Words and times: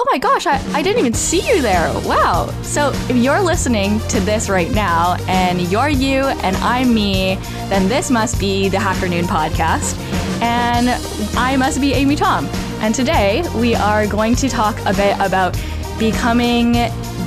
Oh 0.00 0.04
my 0.12 0.18
gosh, 0.18 0.46
I, 0.46 0.62
I 0.74 0.80
didn't 0.80 1.00
even 1.00 1.12
see 1.12 1.44
you 1.52 1.60
there. 1.60 1.92
Wow. 2.06 2.54
So 2.62 2.90
if 3.08 3.16
you're 3.16 3.40
listening 3.40 3.98
to 4.10 4.20
this 4.20 4.48
right 4.48 4.70
now 4.70 5.16
and 5.26 5.60
you're 5.72 5.88
you 5.88 6.22
and 6.22 6.56
I'm 6.58 6.94
me, 6.94 7.34
then 7.68 7.88
this 7.88 8.08
must 8.08 8.38
be 8.38 8.68
the 8.68 8.78
Hacker 8.78 9.08
Noon 9.08 9.24
podcast. 9.24 9.98
And 10.40 10.90
I 11.36 11.56
must 11.56 11.80
be 11.80 11.94
Amy 11.94 12.14
Tom. 12.14 12.46
And 12.78 12.94
today 12.94 13.42
we 13.56 13.74
are 13.74 14.06
going 14.06 14.36
to 14.36 14.48
talk 14.48 14.78
a 14.86 14.94
bit 14.94 15.18
about 15.18 15.60
becoming 15.98 16.74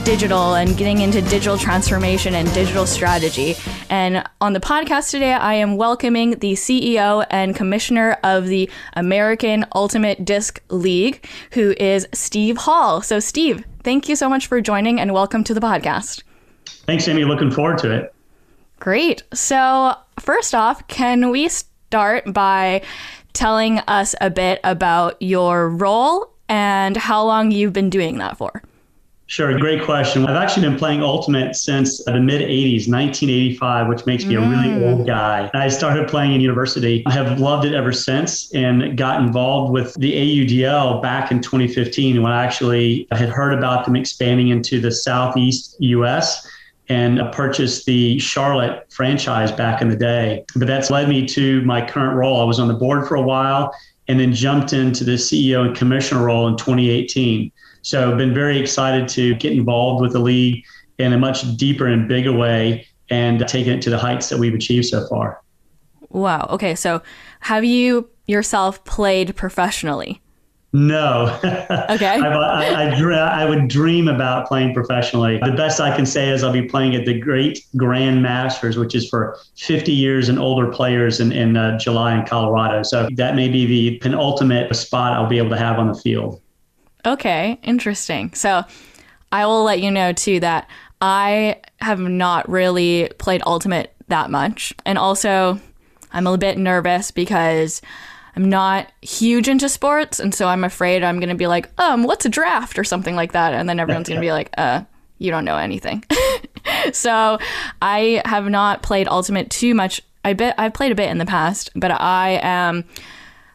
digital 0.05 0.55
and 0.55 0.77
getting 0.77 1.01
into 1.01 1.21
digital 1.23 1.57
transformation 1.57 2.35
and 2.35 2.51
digital 2.53 2.85
strategy. 2.85 3.57
And 3.91 4.23
on 4.39 4.53
the 4.53 4.61
podcast 4.61 5.11
today, 5.11 5.33
I 5.33 5.55
am 5.55 5.75
welcoming 5.75 6.39
the 6.39 6.53
CEO 6.53 7.25
and 7.29 7.53
commissioner 7.53 8.17
of 8.23 8.47
the 8.47 8.69
American 8.93 9.65
Ultimate 9.75 10.23
Disc 10.23 10.61
League, 10.69 11.27
who 11.51 11.75
is 11.77 12.07
Steve 12.13 12.55
Hall. 12.55 13.01
So, 13.01 13.19
Steve, 13.19 13.65
thank 13.83 14.07
you 14.07 14.15
so 14.15 14.29
much 14.29 14.47
for 14.47 14.61
joining 14.61 14.97
and 15.01 15.13
welcome 15.13 15.43
to 15.43 15.53
the 15.53 15.59
podcast. 15.59 16.23
Thanks, 16.85 17.05
Amy. 17.09 17.25
Looking 17.25 17.51
forward 17.51 17.79
to 17.79 17.91
it. 17.93 18.15
Great. 18.79 19.23
So, 19.33 19.93
first 20.17 20.55
off, 20.55 20.87
can 20.87 21.29
we 21.29 21.49
start 21.49 22.31
by 22.33 22.83
telling 23.33 23.79
us 23.79 24.15
a 24.21 24.29
bit 24.29 24.61
about 24.63 25.21
your 25.21 25.67
role 25.67 26.31
and 26.47 26.95
how 26.95 27.25
long 27.25 27.51
you've 27.51 27.73
been 27.73 27.89
doing 27.89 28.19
that 28.19 28.37
for? 28.37 28.63
Sure, 29.31 29.57
great 29.57 29.81
question. 29.81 30.25
I've 30.25 30.35
actually 30.35 30.67
been 30.67 30.77
playing 30.77 31.01
Ultimate 31.01 31.55
since 31.55 32.03
the 32.03 32.19
mid 32.19 32.41
80s, 32.41 32.89
1985, 32.89 33.87
which 33.87 34.05
makes 34.05 34.25
me 34.25 34.35
mm. 34.35 34.45
a 34.45 34.49
really 34.49 34.77
mm. 34.77 34.91
old 34.91 35.07
guy. 35.07 35.49
I 35.53 35.69
started 35.69 36.09
playing 36.09 36.33
in 36.33 36.41
university. 36.41 37.01
I 37.05 37.11
have 37.11 37.39
loved 37.39 37.63
it 37.63 37.73
ever 37.73 37.93
since 37.93 38.53
and 38.53 38.97
got 38.97 39.21
involved 39.21 39.71
with 39.71 39.93
the 39.93 40.11
AUDL 40.11 41.01
back 41.01 41.31
in 41.31 41.39
2015 41.39 42.21
when 42.21 42.29
I 42.29 42.43
actually 42.43 43.07
had 43.13 43.29
heard 43.29 43.53
about 43.53 43.85
them 43.85 43.95
expanding 43.95 44.49
into 44.49 44.81
the 44.81 44.91
Southeast 44.91 45.77
US 45.79 46.45
and 46.89 47.21
purchased 47.31 47.85
the 47.85 48.19
Charlotte 48.19 48.85
franchise 48.91 49.49
back 49.49 49.81
in 49.81 49.87
the 49.87 49.95
day. 49.95 50.43
But 50.57 50.67
that's 50.67 50.91
led 50.91 51.07
me 51.07 51.25
to 51.27 51.61
my 51.61 51.87
current 51.87 52.17
role. 52.17 52.41
I 52.41 52.43
was 52.43 52.59
on 52.59 52.67
the 52.67 52.73
board 52.73 53.07
for 53.07 53.15
a 53.15 53.21
while 53.21 53.73
and 54.09 54.19
then 54.19 54.33
jumped 54.33 54.73
into 54.73 55.05
the 55.05 55.13
CEO 55.13 55.65
and 55.65 55.73
commissioner 55.73 56.25
role 56.25 56.49
in 56.49 56.57
2018. 56.57 57.49
So 57.81 58.11
I've 58.11 58.17
been 58.17 58.33
very 58.33 58.59
excited 58.59 59.07
to 59.09 59.35
get 59.35 59.53
involved 59.53 60.01
with 60.01 60.13
the 60.13 60.19
league 60.19 60.63
in 60.99 61.13
a 61.13 61.17
much 61.17 61.57
deeper 61.57 61.87
and 61.87 62.07
bigger 62.07 62.31
way 62.31 62.87
and 63.09 63.45
taking 63.47 63.73
it 63.73 63.81
to 63.83 63.89
the 63.89 63.97
heights 63.97 64.29
that 64.29 64.37
we've 64.37 64.53
achieved 64.53 64.85
so 64.85 65.07
far. 65.07 65.41
Wow. 66.09 66.47
Okay. 66.51 66.75
So 66.75 67.01
have 67.41 67.63
you 67.63 68.09
yourself 68.27 68.83
played 68.83 69.35
professionally? 69.35 70.21
No. 70.73 71.37
Okay. 71.91 72.21
I, 72.21 72.27
I, 72.27 72.89
I, 72.89 73.41
I, 73.41 73.45
would 73.45 73.67
dream 73.67 74.07
about 74.07 74.47
playing 74.47 74.73
professionally. 74.73 75.39
The 75.43 75.51
best 75.51 75.81
I 75.81 75.93
can 75.93 76.05
say 76.05 76.29
is 76.29 76.43
I'll 76.43 76.53
be 76.53 76.61
playing 76.61 76.95
at 76.95 77.05
the 77.05 77.19
Great 77.19 77.65
Grand 77.75 78.21
Masters, 78.21 78.77
which 78.77 78.95
is 78.95 79.09
for 79.09 79.37
50 79.57 79.91
years 79.91 80.29
and 80.29 80.39
older 80.39 80.71
players 80.71 81.19
in, 81.19 81.33
in 81.33 81.57
uh, 81.57 81.77
July 81.77 82.17
in 82.17 82.25
Colorado. 82.25 82.83
So 82.83 83.09
that 83.15 83.35
may 83.35 83.49
be 83.49 83.65
the 83.65 83.97
penultimate 83.97 84.73
spot 84.75 85.13
I'll 85.13 85.27
be 85.27 85.37
able 85.37 85.49
to 85.49 85.57
have 85.57 85.79
on 85.79 85.87
the 85.87 85.95
field. 85.95 86.41
Okay, 87.05 87.59
interesting. 87.63 88.33
So 88.33 88.63
I 89.31 89.45
will 89.45 89.63
let 89.63 89.81
you 89.81 89.91
know 89.91 90.13
too 90.13 90.39
that 90.41 90.69
I 91.01 91.57
have 91.79 91.99
not 91.99 92.47
really 92.49 93.09
played 93.17 93.41
Ultimate 93.45 93.93
that 94.07 94.29
much. 94.29 94.73
And 94.85 94.97
also, 94.97 95.59
I'm 96.13 96.27
a 96.27 96.37
bit 96.37 96.57
nervous 96.57 97.11
because 97.11 97.81
I'm 98.35 98.49
not 98.49 98.91
huge 99.01 99.47
into 99.47 99.67
sports. 99.67 100.19
And 100.19 100.33
so 100.33 100.47
I'm 100.47 100.63
afraid 100.63 101.03
I'm 101.03 101.19
going 101.19 101.29
to 101.29 101.35
be 101.35 101.47
like, 101.47 101.69
um, 101.79 102.03
what's 102.03 102.25
a 102.25 102.29
draft 102.29 102.77
or 102.77 102.83
something 102.83 103.15
like 103.15 103.31
that. 103.31 103.53
And 103.53 103.67
then 103.67 103.79
everyone's 103.79 104.07
going 104.07 104.21
to 104.21 104.25
be 104.25 104.31
like, 104.33 104.51
uh, 104.57 104.83
you 105.17 105.31
don't 105.31 105.45
know 105.45 105.57
anything. 105.57 106.03
so 106.93 107.39
I 107.81 108.21
have 108.25 108.47
not 108.49 108.83
played 108.83 109.07
Ultimate 109.07 109.49
too 109.49 109.73
much. 109.73 110.01
I 110.23 110.33
bet 110.33 110.55
I've 110.57 110.73
played 110.73 110.91
a 110.91 110.95
bit 110.95 111.09
in 111.09 111.17
the 111.17 111.25
past, 111.25 111.71
but 111.75 111.91
I 111.91 112.39
am. 112.43 112.85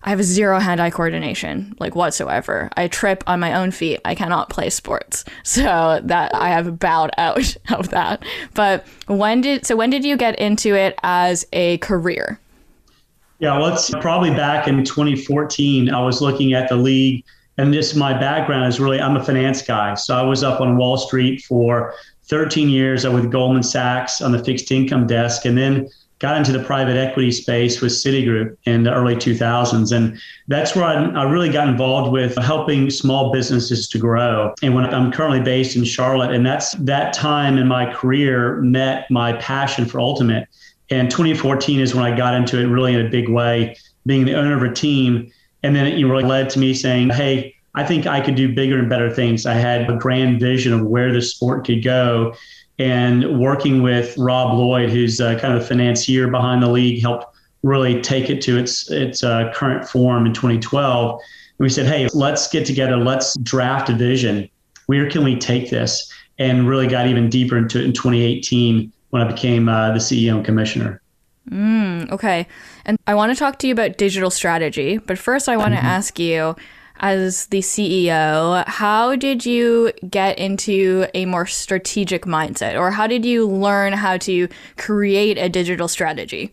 I 0.07 0.11
have 0.11 0.23
zero 0.23 0.61
hand-eye 0.61 0.91
coordination, 0.91 1.75
like 1.81 1.97
whatsoever. 1.97 2.71
I 2.77 2.87
trip 2.87 3.25
on 3.27 3.41
my 3.41 3.53
own 3.53 3.73
feet. 3.73 4.01
I 4.05 4.15
cannot 4.15 4.49
play 4.51 4.71
sports, 4.71 5.25
so 5.43 6.01
that 6.05 6.33
I 6.35 6.49
have 6.49 6.79
bowed 6.79 7.11
out 7.19 7.57
of 7.71 7.91
that. 7.91 8.25
But 8.55 8.87
when 9.09 9.41
did 9.41 9.67
so 9.67 9.77
when 9.77 9.91
did 9.91 10.05
you 10.05 10.17
get 10.17 10.39
into 10.39 10.75
it 10.75 10.99
as 11.03 11.45
a 11.53 11.79
career? 11.79 12.39
Yeah, 13.41 13.59
well, 13.59 13.75
it's 13.75 13.91
probably 14.01 14.31
back 14.31 14.67
in 14.67 14.83
2014. 14.83 15.91
I 15.91 16.03
was 16.03 16.23
looking 16.23 16.55
at 16.55 16.71
the 16.71 16.77
league, 16.77 17.25
and 17.59 17.75
this 17.75 17.95
my 17.95 18.19
background 18.19 18.67
is 18.67 18.79
really 18.79 19.01
I'm 19.01 19.17
a 19.17 19.25
finance 19.25 19.61
guy, 19.61 19.95
so 19.95 20.17
I 20.17 20.23
was 20.23 20.45
up 20.45 20.61
on 20.61 20.77
Wall 20.77 20.97
Street 20.97 21.43
for 21.43 21.95
13 22.29 22.69
years 22.69 23.05
I 23.05 23.09
was 23.09 23.23
with 23.23 23.33
Goldman 23.33 23.63
Sachs 23.63 24.21
on 24.21 24.33
the 24.33 24.43
fixed 24.43 24.71
income 24.71 25.07
desk, 25.07 25.45
and 25.45 25.59
then 25.59 25.89
got 26.19 26.37
into 26.37 26.53
the 26.53 26.63
private 26.65 26.97
equity 26.97 27.31
space 27.31 27.81
with 27.81 27.93
Citigroup 27.93 28.57
in 28.65 28.85
the 28.85 28.93
early 28.93 29.15
2000s. 29.15 29.95
And 29.95 30.19
that's 30.49 30.75
where 30.75 30.85
I, 30.85 31.05
I, 31.11 31.25
really 31.25 31.51
got 31.51 31.69
involved 31.69 32.11
with 32.11 32.37
helping 32.37 32.89
small 32.89 33.33
businesses 33.33 33.89
to 33.91 33.99
grow. 33.99 34.55
And 34.63 34.75
when 34.75 34.87
I'm 34.87 35.13
currently 35.13 35.41
based 35.41 35.77
in 35.77 35.85
Charlotte, 35.85 36.35
and 36.35 36.47
that's 36.47 36.73
that 36.73 37.13
time 37.13 37.59
in 37.59 37.67
my 37.67 37.93
career 37.93 38.63
met 38.63 39.11
my 39.11 39.35
passion 39.35 39.85
for 39.85 40.01
Ultimate. 40.01 40.49
And 40.89 41.11
2014 41.11 41.81
is 41.81 41.95
when 41.95 42.05
I 42.05 42.17
got 42.17 42.35
into 42.35 42.59
it 42.61 42.67
really 42.67 42.95
in 42.95 43.05
a 43.05 43.11
big 43.11 43.29
way, 43.29 43.77
being 44.07 44.25
the 44.25 44.35
owner 44.35 44.57
of 44.57 44.63
a 44.63 44.73
team. 44.73 45.31
And 45.63 45.77
then 45.77 45.87
it 45.87 46.03
really 46.03 46.25
led 46.25 46.49
to 46.51 46.59
me 46.59 46.73
saying, 46.73 47.11
hey, 47.11 47.55
I 47.75 47.85
think 47.85 48.07
I 48.07 48.23
could 48.23 48.37
do 48.37 48.55
bigger 48.55 48.79
and 48.79 48.89
better 48.89 49.13
things. 49.13 49.45
I 49.45 49.53
had 49.53 49.91
a 49.91 49.97
grand 49.97 50.41
vision 50.41 50.73
of 50.73 50.87
where 50.87 51.13
the 51.13 51.21
sport 51.21 51.67
could 51.67 51.85
go 51.85 52.35
and 52.79 53.41
working 53.41 53.83
with 53.83 54.17
Rob 54.19 54.57
Lloyd, 54.57 54.91
who's 54.91 55.21
uh, 55.21 55.39
kind 55.39 55.55
of 55.55 55.61
the 55.61 55.67
financier 55.67 56.29
behind 56.29 56.63
the 56.63 56.69
league, 56.69 57.01
helped 57.01 57.37
really 57.63 58.01
take 58.01 58.31
it 58.31 58.41
to 58.43 58.59
its 58.59 58.91
its 58.91 59.25
uh, 59.25 59.53
current 59.55 59.89
form 59.89 60.27
in 60.27 60.33
2012. 60.33 61.13
And 61.59 61.65
we 61.65 61.69
said, 61.69 61.87
hey, 61.87 62.09
let's 62.13 62.49
get 62.49 62.67
together, 62.67 62.97
let's 62.97 63.37
draft 63.39 63.89
a 63.89 63.95
vision. 63.95 64.49
Where 64.87 65.09
can 65.09 65.25
we 65.25 65.37
take 65.37 65.71
this? 65.71 66.13
And 66.39 66.69
really 66.69 66.87
got 66.87 67.07
even 67.07 67.31
deeper 67.31 67.57
into 67.57 67.81
it 67.81 67.85
in 67.85 67.93
2018 67.93 68.93
when 69.11 69.23
I 69.23 69.27
became 69.27 69.69
uh, 69.69 69.93
the 69.93 69.99
CEO 69.99 70.37
and 70.37 70.45
commissioner. 70.45 71.01
Mm, 71.51 72.11
okay. 72.11 72.47
And 72.85 72.99
I 73.07 73.15
want 73.15 73.33
to 73.33 73.39
talk 73.39 73.59
to 73.61 73.67
you 73.67 73.73
about 73.73 73.97
digital 73.97 74.31
strategy, 74.31 74.99
but 74.99 75.19
first 75.19 75.49
I 75.49 75.57
want 75.57 75.73
to 75.73 75.79
mm-hmm. 75.79 75.87
ask 75.87 76.19
you 76.19 76.57
as 77.01 77.47
the 77.47 77.61
CEO, 77.61 78.67
how 78.67 79.17
did 79.17 79.45
you 79.45 79.93
get 80.09 80.39
into 80.39 81.07
a 81.15 81.27
more 81.27 81.47
strategic 81.47 82.25
mindset, 82.25 82.79
or 82.79 82.91
how 82.91 83.07
did 83.07 83.25
you 83.25 83.47
learn 83.47 83.93
how 83.93 84.17
to 84.19 84.49
create 84.77 85.39
a 85.39 85.49
digital 85.49 85.89
strategy? 85.89 86.53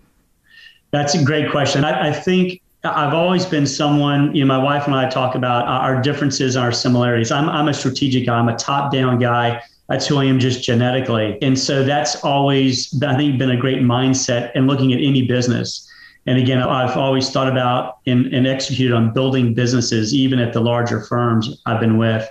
That's 0.91 1.15
a 1.15 1.23
great 1.23 1.49
question. 1.49 1.83
I, 1.83 2.09
I 2.09 2.11
think 2.11 2.61
I've 2.83 3.13
always 3.13 3.45
been 3.45 3.65
someone, 3.65 4.35
you 4.35 4.43
know, 4.43 4.47
my 4.47 4.63
wife 4.63 4.87
and 4.87 4.95
I 4.95 5.09
talk 5.09 5.35
about 5.35 5.65
uh, 5.65 5.71
our 5.71 6.01
differences 6.01 6.55
and 6.55 6.65
our 6.65 6.71
similarities. 6.71 7.31
I'm, 7.31 7.47
I'm 7.47 7.69
a 7.69 7.73
strategic 7.73 8.25
guy, 8.25 8.37
I'm 8.37 8.49
a 8.49 8.57
top 8.57 8.91
down 8.91 9.19
guy. 9.19 9.61
That's 9.89 10.07
who 10.07 10.17
I 10.17 10.25
am 10.25 10.39
just 10.39 10.63
genetically. 10.63 11.37
And 11.41 11.57
so 11.57 11.83
that's 11.83 12.23
always, 12.23 13.01
I 13.03 13.15
think, 13.15 13.37
been 13.37 13.51
a 13.51 13.57
great 13.57 13.79
mindset 13.79 14.51
in 14.55 14.67
looking 14.67 14.93
at 14.93 14.99
any 14.99 15.27
business. 15.27 15.89
And 16.25 16.37
again, 16.37 16.61
I've 16.61 16.95
always 16.95 17.29
thought 17.29 17.49
about 17.49 17.97
and, 18.05 18.27
and 18.27 18.47
executed 18.47 18.95
on 18.95 19.13
building 19.13 19.53
businesses, 19.53 20.13
even 20.13 20.39
at 20.39 20.53
the 20.53 20.61
larger 20.61 21.01
firms 21.01 21.61
I've 21.65 21.79
been 21.79 21.97
with. 21.97 22.29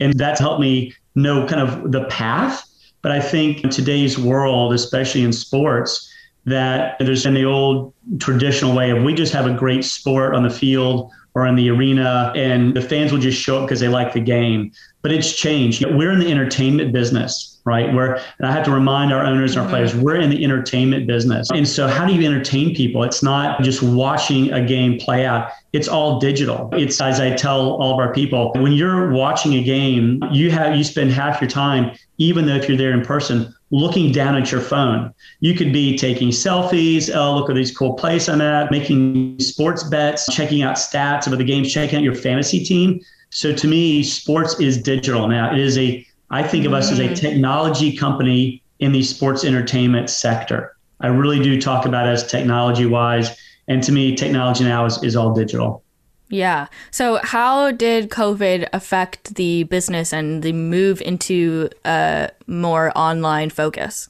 And 0.00 0.18
that's 0.18 0.40
helped 0.40 0.60
me 0.60 0.94
know 1.14 1.46
kind 1.46 1.60
of 1.60 1.92
the 1.92 2.04
path. 2.04 2.64
But 3.02 3.12
I 3.12 3.20
think 3.20 3.62
in 3.62 3.70
today's 3.70 4.18
world, 4.18 4.72
especially 4.72 5.22
in 5.22 5.32
sports, 5.32 6.10
that 6.46 6.96
there's 6.98 7.26
in 7.26 7.34
the 7.34 7.44
old 7.44 7.92
traditional 8.18 8.74
way 8.74 8.90
of 8.90 9.02
we 9.02 9.14
just 9.14 9.32
have 9.32 9.46
a 9.46 9.52
great 9.52 9.84
sport 9.84 10.34
on 10.34 10.42
the 10.42 10.50
field 10.50 11.10
or 11.34 11.46
in 11.46 11.54
the 11.54 11.68
arena 11.70 12.32
and 12.36 12.74
the 12.74 12.80
fans 12.80 13.12
will 13.12 13.18
just 13.18 13.40
show 13.40 13.58
up 13.58 13.66
because 13.66 13.80
they 13.80 13.88
like 13.88 14.12
the 14.12 14.20
game. 14.20 14.72
But 15.02 15.12
it's 15.12 15.34
changed. 15.34 15.84
We're 15.84 16.12
in 16.12 16.20
the 16.20 16.30
entertainment 16.30 16.92
business 16.92 17.54
right? 17.64 17.92
Where 17.94 18.16
and 18.38 18.46
I 18.46 18.52
have 18.52 18.64
to 18.66 18.70
remind 18.70 19.12
our 19.12 19.24
owners 19.24 19.56
and 19.56 19.64
our 19.64 19.68
players, 19.68 19.92
mm-hmm. 19.92 20.02
we're 20.02 20.20
in 20.20 20.30
the 20.30 20.44
entertainment 20.44 21.06
business. 21.06 21.50
And 21.50 21.66
so 21.66 21.88
how 21.88 22.06
do 22.06 22.14
you 22.14 22.24
entertain 22.26 22.74
people? 22.74 23.02
It's 23.02 23.22
not 23.22 23.62
just 23.62 23.82
watching 23.82 24.52
a 24.52 24.64
game 24.64 24.98
play 24.98 25.24
out. 25.24 25.50
It's 25.72 25.88
all 25.88 26.20
digital. 26.20 26.68
It's 26.72 27.00
as 27.00 27.20
I 27.20 27.34
tell 27.34 27.72
all 27.72 27.94
of 27.94 27.98
our 27.98 28.12
people, 28.12 28.52
when 28.56 28.72
you're 28.72 29.10
watching 29.10 29.54
a 29.54 29.62
game, 29.62 30.22
you 30.30 30.50
have 30.50 30.76
you 30.76 30.84
spend 30.84 31.10
half 31.10 31.40
your 31.40 31.50
time, 31.50 31.96
even 32.18 32.46
though 32.46 32.54
if 32.54 32.68
you're 32.68 32.78
there 32.78 32.92
in 32.92 33.02
person, 33.02 33.54
looking 33.74 34.12
down 34.12 34.36
at 34.36 34.52
your 34.52 34.60
phone. 34.60 35.12
You 35.40 35.52
could 35.52 35.72
be 35.72 35.98
taking 35.98 36.28
selfies. 36.28 37.10
Oh, 37.12 37.34
look 37.34 37.50
at 37.50 37.56
these 37.56 37.76
cool 37.76 37.94
plays 37.94 38.28
I'm 38.28 38.40
at, 38.40 38.70
making 38.70 39.40
sports 39.40 39.82
bets, 39.82 40.32
checking 40.32 40.62
out 40.62 40.76
stats 40.76 41.26
of 41.30 41.36
the 41.36 41.44
games, 41.44 41.72
checking 41.72 41.98
out 41.98 42.04
your 42.04 42.14
fantasy 42.14 42.64
team. 42.64 43.00
So 43.30 43.52
to 43.52 43.66
me, 43.66 44.04
sports 44.04 44.60
is 44.60 44.80
digital 44.80 45.26
now. 45.26 45.52
It 45.52 45.58
is 45.58 45.76
a 45.76 46.06
I 46.30 46.42
think 46.42 46.66
of 46.66 46.72
us 46.72 46.90
as 46.92 47.00
a 47.00 47.08
mm. 47.08 47.16
technology 47.16 47.96
company 47.96 48.62
in 48.78 48.92
the 48.92 49.02
sports 49.02 49.44
entertainment 49.44 50.08
sector. 50.08 50.76
I 51.00 51.08
really 51.08 51.42
do 51.42 51.60
talk 51.60 51.84
about 51.84 52.06
it 52.06 52.10
as 52.10 52.26
technology 52.26 52.86
wise. 52.86 53.36
And 53.66 53.82
to 53.82 53.92
me, 53.92 54.14
technology 54.14 54.64
now 54.64 54.84
is, 54.84 55.02
is 55.02 55.16
all 55.16 55.34
digital. 55.34 55.83
Yeah. 56.28 56.66
So, 56.90 57.20
how 57.22 57.70
did 57.70 58.10
COVID 58.10 58.68
affect 58.72 59.34
the 59.34 59.64
business 59.64 60.12
and 60.12 60.42
the 60.42 60.52
move 60.52 61.00
into 61.02 61.68
a 61.84 62.30
more 62.46 62.92
online 62.96 63.50
focus? 63.50 64.08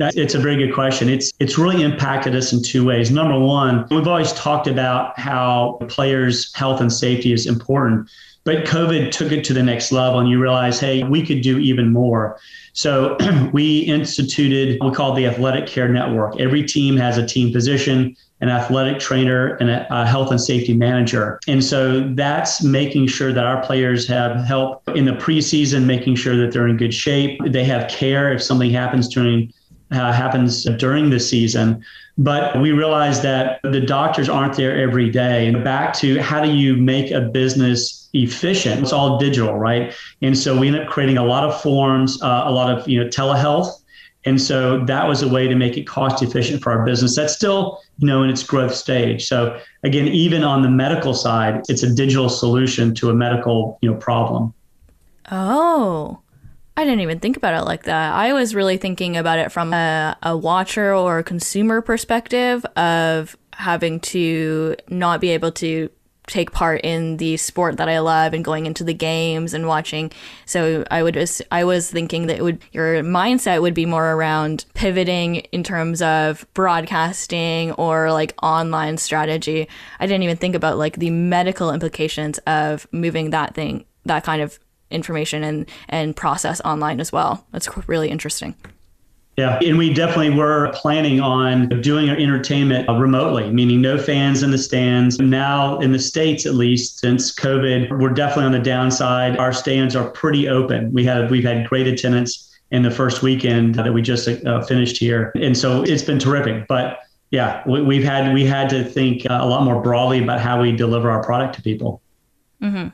It's 0.00 0.34
a 0.34 0.38
very 0.38 0.56
good 0.56 0.74
question. 0.74 1.10
It's 1.10 1.32
it's 1.40 1.58
really 1.58 1.82
impacted 1.82 2.34
us 2.34 2.52
in 2.52 2.62
two 2.62 2.84
ways. 2.86 3.10
Number 3.10 3.38
one, 3.38 3.86
we've 3.90 4.06
always 4.06 4.32
talked 4.32 4.66
about 4.66 5.18
how 5.18 5.78
players' 5.88 6.54
health 6.54 6.80
and 6.80 6.90
safety 6.90 7.34
is 7.34 7.46
important, 7.46 8.08
but 8.44 8.64
COVID 8.64 9.10
took 9.10 9.30
it 9.30 9.44
to 9.44 9.52
the 9.52 9.62
next 9.62 9.92
level, 9.92 10.18
and 10.18 10.28
you 10.28 10.40
realize, 10.40 10.80
hey, 10.80 11.02
we 11.02 11.24
could 11.26 11.42
do 11.42 11.58
even 11.58 11.92
more. 11.92 12.38
So 12.72 13.18
we 13.52 13.80
instituted 13.80 14.80
what 14.80 14.90
we 14.90 14.96
call 14.96 15.14
the 15.14 15.26
Athletic 15.26 15.66
Care 15.66 15.88
Network. 15.88 16.40
Every 16.40 16.62
team 16.62 16.96
has 16.96 17.18
a 17.18 17.26
team 17.26 17.52
physician, 17.52 18.16
an 18.40 18.48
athletic 18.48 18.98
trainer, 18.98 19.56
and 19.56 19.70
a, 19.70 20.06
health 20.06 20.30
and 20.30 20.40
safety 20.40 20.72
manager. 20.72 21.38
And 21.46 21.62
so 21.62 22.08
that's 22.14 22.62
making 22.62 23.06
sure 23.08 23.32
that 23.32 23.44
our 23.44 23.62
players 23.62 24.06
have 24.08 24.44
help 24.44 24.88
in 24.90 25.04
the 25.04 25.12
preseason, 25.12 25.84
making 25.84 26.16
sure 26.16 26.36
that 26.36 26.52
they're 26.52 26.68
in 26.68 26.76
good 26.76 26.94
shape. 26.94 27.40
They 27.46 27.64
have 27.64 27.90
care 27.90 28.32
if 28.32 28.42
something 28.42 28.70
happens 28.70 29.08
during 29.08 29.52
uh, 29.92 30.12
happens 30.12 30.64
during 30.78 31.10
the 31.10 31.20
season. 31.20 31.84
But 32.16 32.60
we 32.60 32.72
realize 32.72 33.22
that 33.22 33.60
the 33.62 33.80
doctors 33.80 34.28
aren't 34.28 34.54
there 34.54 34.76
every 34.78 35.10
day. 35.10 35.46
And 35.48 35.64
back 35.64 35.94
to 35.94 36.20
how 36.20 36.40
do 36.40 36.52
you 36.52 36.76
make 36.76 37.10
a 37.10 37.20
business 37.20 38.08
efficient? 38.12 38.82
It's 38.82 38.92
all 38.92 39.18
digital, 39.18 39.56
right? 39.56 39.94
And 40.20 40.36
so 40.36 40.56
we 40.56 40.68
end 40.68 40.76
up 40.76 40.88
creating 40.88 41.18
a 41.18 41.24
lot 41.24 41.44
of 41.44 41.60
forms, 41.60 42.22
uh, 42.22 42.42
a 42.44 42.50
lot 42.50 42.70
of 42.70 42.86
you 42.88 43.02
know 43.02 43.08
telehealth. 43.08 43.79
And 44.24 44.40
so 44.40 44.84
that 44.84 45.08
was 45.08 45.22
a 45.22 45.28
way 45.28 45.48
to 45.48 45.54
make 45.54 45.76
it 45.78 45.86
cost 45.86 46.22
efficient 46.22 46.62
for 46.62 46.72
our 46.72 46.84
business. 46.84 47.16
That's 47.16 47.32
still, 47.32 47.80
you 47.98 48.06
know, 48.06 48.22
in 48.22 48.30
its 48.30 48.42
growth 48.42 48.74
stage. 48.74 49.26
So 49.26 49.58
again, 49.82 50.08
even 50.08 50.44
on 50.44 50.62
the 50.62 50.68
medical 50.68 51.14
side, 51.14 51.62
it's 51.68 51.82
a 51.82 51.92
digital 51.92 52.28
solution 52.28 52.94
to 52.96 53.08
a 53.10 53.14
medical, 53.14 53.78
you 53.80 53.90
know, 53.90 53.96
problem. 53.96 54.52
Oh, 55.30 56.20
I 56.76 56.84
didn't 56.84 57.00
even 57.00 57.20
think 57.20 57.36
about 57.36 57.54
it 57.54 57.64
like 57.64 57.84
that. 57.84 58.12
I 58.12 58.32
was 58.32 58.54
really 58.54 58.76
thinking 58.76 59.16
about 59.16 59.38
it 59.38 59.52
from 59.52 59.72
a, 59.72 60.16
a 60.22 60.36
watcher 60.36 60.94
or 60.94 61.18
a 61.18 61.24
consumer 61.24 61.80
perspective 61.80 62.64
of 62.76 63.36
having 63.54 64.00
to 64.00 64.76
not 64.88 65.20
be 65.20 65.30
able 65.30 65.52
to 65.52 65.90
take 66.30 66.52
part 66.52 66.80
in 66.82 67.16
the 67.18 67.36
sport 67.36 67.76
that 67.76 67.88
I 67.88 67.98
love 67.98 68.32
and 68.32 68.44
going 68.44 68.66
into 68.66 68.84
the 68.84 68.94
games 68.94 69.52
and 69.52 69.66
watching. 69.66 70.10
So 70.46 70.84
I 70.90 71.02
would 71.02 71.14
just, 71.14 71.42
I 71.50 71.64
was 71.64 71.90
thinking 71.90 72.26
that 72.26 72.38
it 72.38 72.42
would 72.42 72.60
your 72.72 73.02
mindset 73.02 73.60
would 73.60 73.74
be 73.74 73.86
more 73.86 74.12
around 74.12 74.64
pivoting 74.74 75.36
in 75.36 75.62
terms 75.62 76.00
of 76.02 76.46
broadcasting 76.54 77.72
or 77.72 78.12
like 78.12 78.34
online 78.42 78.96
strategy. 78.96 79.68
I 79.98 80.06
didn't 80.06 80.22
even 80.22 80.36
think 80.36 80.54
about 80.54 80.78
like 80.78 80.96
the 80.96 81.10
medical 81.10 81.72
implications 81.72 82.38
of 82.46 82.86
moving 82.92 83.30
that 83.30 83.54
thing 83.54 83.84
that 84.06 84.24
kind 84.24 84.42
of 84.42 84.58
information 84.90 85.44
and 85.44 85.68
and 85.88 86.16
process 86.16 86.60
online 86.62 87.00
as 87.00 87.12
well. 87.12 87.46
That's 87.52 87.68
really 87.88 88.10
interesting. 88.10 88.54
Yeah, 89.40 89.58
and 89.62 89.78
we 89.78 89.94
definitely 89.94 90.36
were 90.36 90.70
planning 90.74 91.18
on 91.18 91.70
doing 91.80 92.10
our 92.10 92.16
entertainment 92.16 92.86
remotely, 92.90 93.50
meaning 93.50 93.80
no 93.80 93.96
fans 93.96 94.42
in 94.42 94.50
the 94.50 94.58
stands. 94.58 95.18
Now, 95.18 95.78
in 95.78 95.92
the 95.92 95.98
States 95.98 96.44
at 96.44 96.56
least, 96.56 96.98
since 96.98 97.34
COVID, 97.34 97.98
we're 97.98 98.10
definitely 98.10 98.44
on 98.44 98.52
the 98.52 98.58
downside. 98.58 99.38
Our 99.38 99.54
stands 99.54 99.96
are 99.96 100.10
pretty 100.10 100.46
open. 100.46 100.92
We 100.92 101.06
have 101.06 101.30
we've 101.30 101.42
had 101.42 101.66
great 101.66 101.86
attendance 101.86 102.54
in 102.70 102.82
the 102.82 102.90
first 102.90 103.22
weekend 103.22 103.76
that 103.76 103.94
we 103.94 104.02
just 104.02 104.28
uh, 104.28 104.62
finished 104.66 104.98
here, 104.98 105.32
and 105.34 105.56
so 105.56 105.84
it's 105.84 106.02
been 106.02 106.18
terrific. 106.18 106.68
But 106.68 106.98
yeah, 107.30 107.62
we, 107.66 107.96
have 107.96 108.04
had 108.04 108.34
we 108.34 108.44
had 108.44 108.68
to 108.68 108.84
think 108.84 109.24
uh, 109.24 109.38
a 109.40 109.46
lot 109.46 109.64
more 109.64 109.80
broadly 109.80 110.22
about 110.22 110.40
how 110.40 110.60
we 110.60 110.76
deliver 110.76 111.10
our 111.10 111.24
product 111.24 111.54
to 111.54 111.62
people. 111.62 112.02
Mm-hmm. 112.60 112.88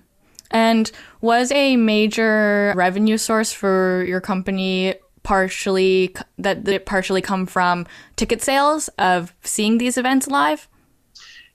And 0.52 0.92
was 1.20 1.50
a 1.50 1.76
major 1.76 2.72
revenue 2.76 3.16
source 3.16 3.52
for 3.52 4.04
your 4.06 4.20
company 4.20 4.94
partially 5.26 6.14
that 6.38 6.68
it 6.68 6.86
partially 6.86 7.20
come 7.20 7.46
from 7.46 7.84
ticket 8.14 8.40
sales 8.40 8.86
of 8.96 9.34
seeing 9.42 9.78
these 9.78 9.98
events 9.98 10.28
live? 10.28 10.68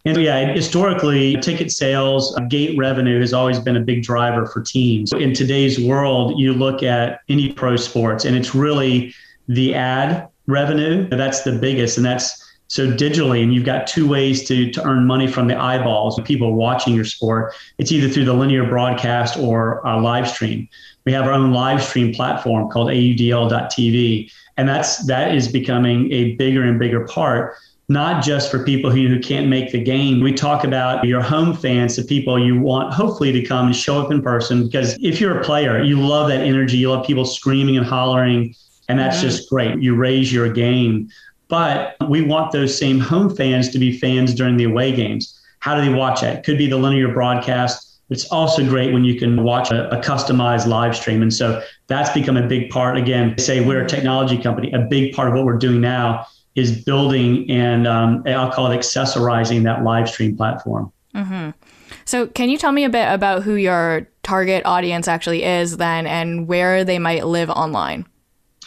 And 0.03 0.17
yeah, 0.17 0.51
historically, 0.51 1.37
ticket 1.37 1.71
sales, 1.71 2.35
uh, 2.35 2.41
gate 2.41 2.77
revenue 2.77 3.21
has 3.21 3.31
always 3.31 3.59
been 3.59 3.77
a 3.77 3.79
big 3.79 4.03
driver 4.03 4.45
for 4.45 4.61
teams. 4.61 5.13
In 5.13 5.33
today's 5.33 5.79
world, 5.79 6.37
you 6.37 6.53
look 6.53 6.83
at 6.83 7.21
any 7.29 7.53
pro 7.53 7.77
sports, 7.77 8.25
and 8.25 8.35
it's 8.35 8.53
really 8.53 9.15
the 9.47 9.73
ad 9.73 10.27
revenue 10.47 11.07
that's 11.07 11.43
the 11.43 11.53
biggest, 11.53 11.95
and 11.95 12.05
that's 12.05 12.43
so 12.67 12.91
digitally, 12.91 13.41
and 13.41 13.53
you've 13.53 13.65
got 13.65 13.87
two 13.87 14.07
ways 14.07 14.45
to, 14.47 14.69
to 14.71 14.83
earn 14.85 15.05
money 15.05 15.27
from 15.27 15.47
the 15.47 15.57
eyeballs 15.57 16.17
of 16.19 16.25
people 16.25 16.55
watching 16.55 16.93
your 16.93 17.05
sport. 17.05 17.53
It's 17.77 17.91
either 17.91 18.09
through 18.09 18.25
the 18.25 18.33
linear 18.33 18.65
broadcast 18.65 19.37
or 19.37 19.79
a 19.85 19.99
live 20.01 20.27
stream. 20.27 20.67
We 21.05 21.13
have 21.13 21.25
our 21.25 21.33
own 21.33 21.51
live 21.51 21.83
stream 21.83 22.13
platform 22.13 22.69
called 22.69 22.89
AUDL.tv, 22.89 24.31
and 24.57 24.69
that's 24.69 25.05
that 25.07 25.33
is 25.33 25.47
becoming 25.47 26.11
a 26.11 26.35
bigger 26.35 26.63
and 26.63 26.79
bigger 26.79 27.05
part 27.07 27.55
not 27.91 28.23
just 28.23 28.49
for 28.49 28.63
people 28.63 28.89
who, 28.89 29.07
who 29.07 29.19
can't 29.19 29.47
make 29.47 29.71
the 29.71 29.83
game. 29.83 30.21
We 30.21 30.33
talk 30.33 30.63
about 30.63 31.03
your 31.03 31.21
home 31.21 31.53
fans, 31.53 31.97
the 31.97 32.03
people 32.03 32.39
you 32.39 32.57
want 32.57 32.93
hopefully 32.93 33.33
to 33.33 33.41
come 33.43 33.67
and 33.67 33.75
show 33.75 34.01
up 34.01 34.11
in 34.11 34.21
person. 34.21 34.65
Because 34.65 34.97
if 35.01 35.19
you're 35.19 35.39
a 35.39 35.43
player, 35.43 35.83
you 35.83 35.99
love 35.99 36.29
that 36.29 36.39
energy, 36.39 36.77
you 36.77 36.89
love 36.89 37.05
people 37.05 37.25
screaming 37.25 37.75
and 37.75 37.85
hollering, 37.85 38.55
and 38.87 38.97
that's 38.97 39.17
mm-hmm. 39.17 39.27
just 39.27 39.49
great. 39.49 39.81
You 39.81 39.95
raise 39.95 40.31
your 40.31 40.51
game. 40.51 41.09
But 41.49 41.97
we 42.07 42.21
want 42.21 42.53
those 42.53 42.77
same 42.77 42.97
home 42.97 43.35
fans 43.35 43.69
to 43.71 43.79
be 43.79 43.97
fans 43.99 44.33
during 44.33 44.55
the 44.55 44.63
away 44.63 44.95
games. 44.95 45.37
How 45.59 45.75
do 45.75 45.81
they 45.81 45.93
watch 45.93 46.23
it? 46.23 46.45
Could 46.45 46.57
be 46.57 46.67
the 46.67 46.77
linear 46.77 47.13
broadcast. 47.13 47.90
It's 48.11 48.25
also 48.25 48.63
great 48.63 48.93
when 48.93 49.05
you 49.05 49.17
can 49.17 49.43
watch 49.43 49.71
a, 49.71 49.89
a 49.97 50.01
customized 50.01 50.67
live 50.67 50.95
stream. 50.95 51.21
And 51.21 51.33
so 51.33 51.63
that's 51.87 52.11
become 52.11 52.35
a 52.35 52.45
big 52.45 52.69
part. 52.69 52.97
Again, 52.97 53.37
say 53.37 53.65
we're 53.65 53.83
a 53.83 53.87
technology 53.87 54.37
company. 54.37 54.71
A 54.73 54.79
big 54.79 55.15
part 55.15 55.29
of 55.29 55.33
what 55.33 55.45
we're 55.45 55.57
doing 55.57 55.79
now 55.79 56.27
is 56.55 56.83
building 56.83 57.49
and 57.49 57.87
um, 57.87 58.23
I'll 58.27 58.51
call 58.51 58.69
it 58.69 58.77
accessorizing 58.77 59.63
that 59.63 59.83
live 59.83 60.09
stream 60.09 60.35
platform. 60.35 60.91
Mm-hmm. 61.15 61.51
So, 62.05 62.27
can 62.27 62.49
you 62.49 62.57
tell 62.57 62.71
me 62.71 62.83
a 62.83 62.89
bit 62.89 63.07
about 63.11 63.43
who 63.43 63.55
your 63.55 64.07
target 64.23 64.65
audience 64.65 65.07
actually 65.07 65.43
is 65.43 65.77
then 65.77 66.05
and 66.05 66.47
where 66.47 66.83
they 66.83 66.99
might 66.99 67.25
live 67.25 67.49
online? 67.49 68.05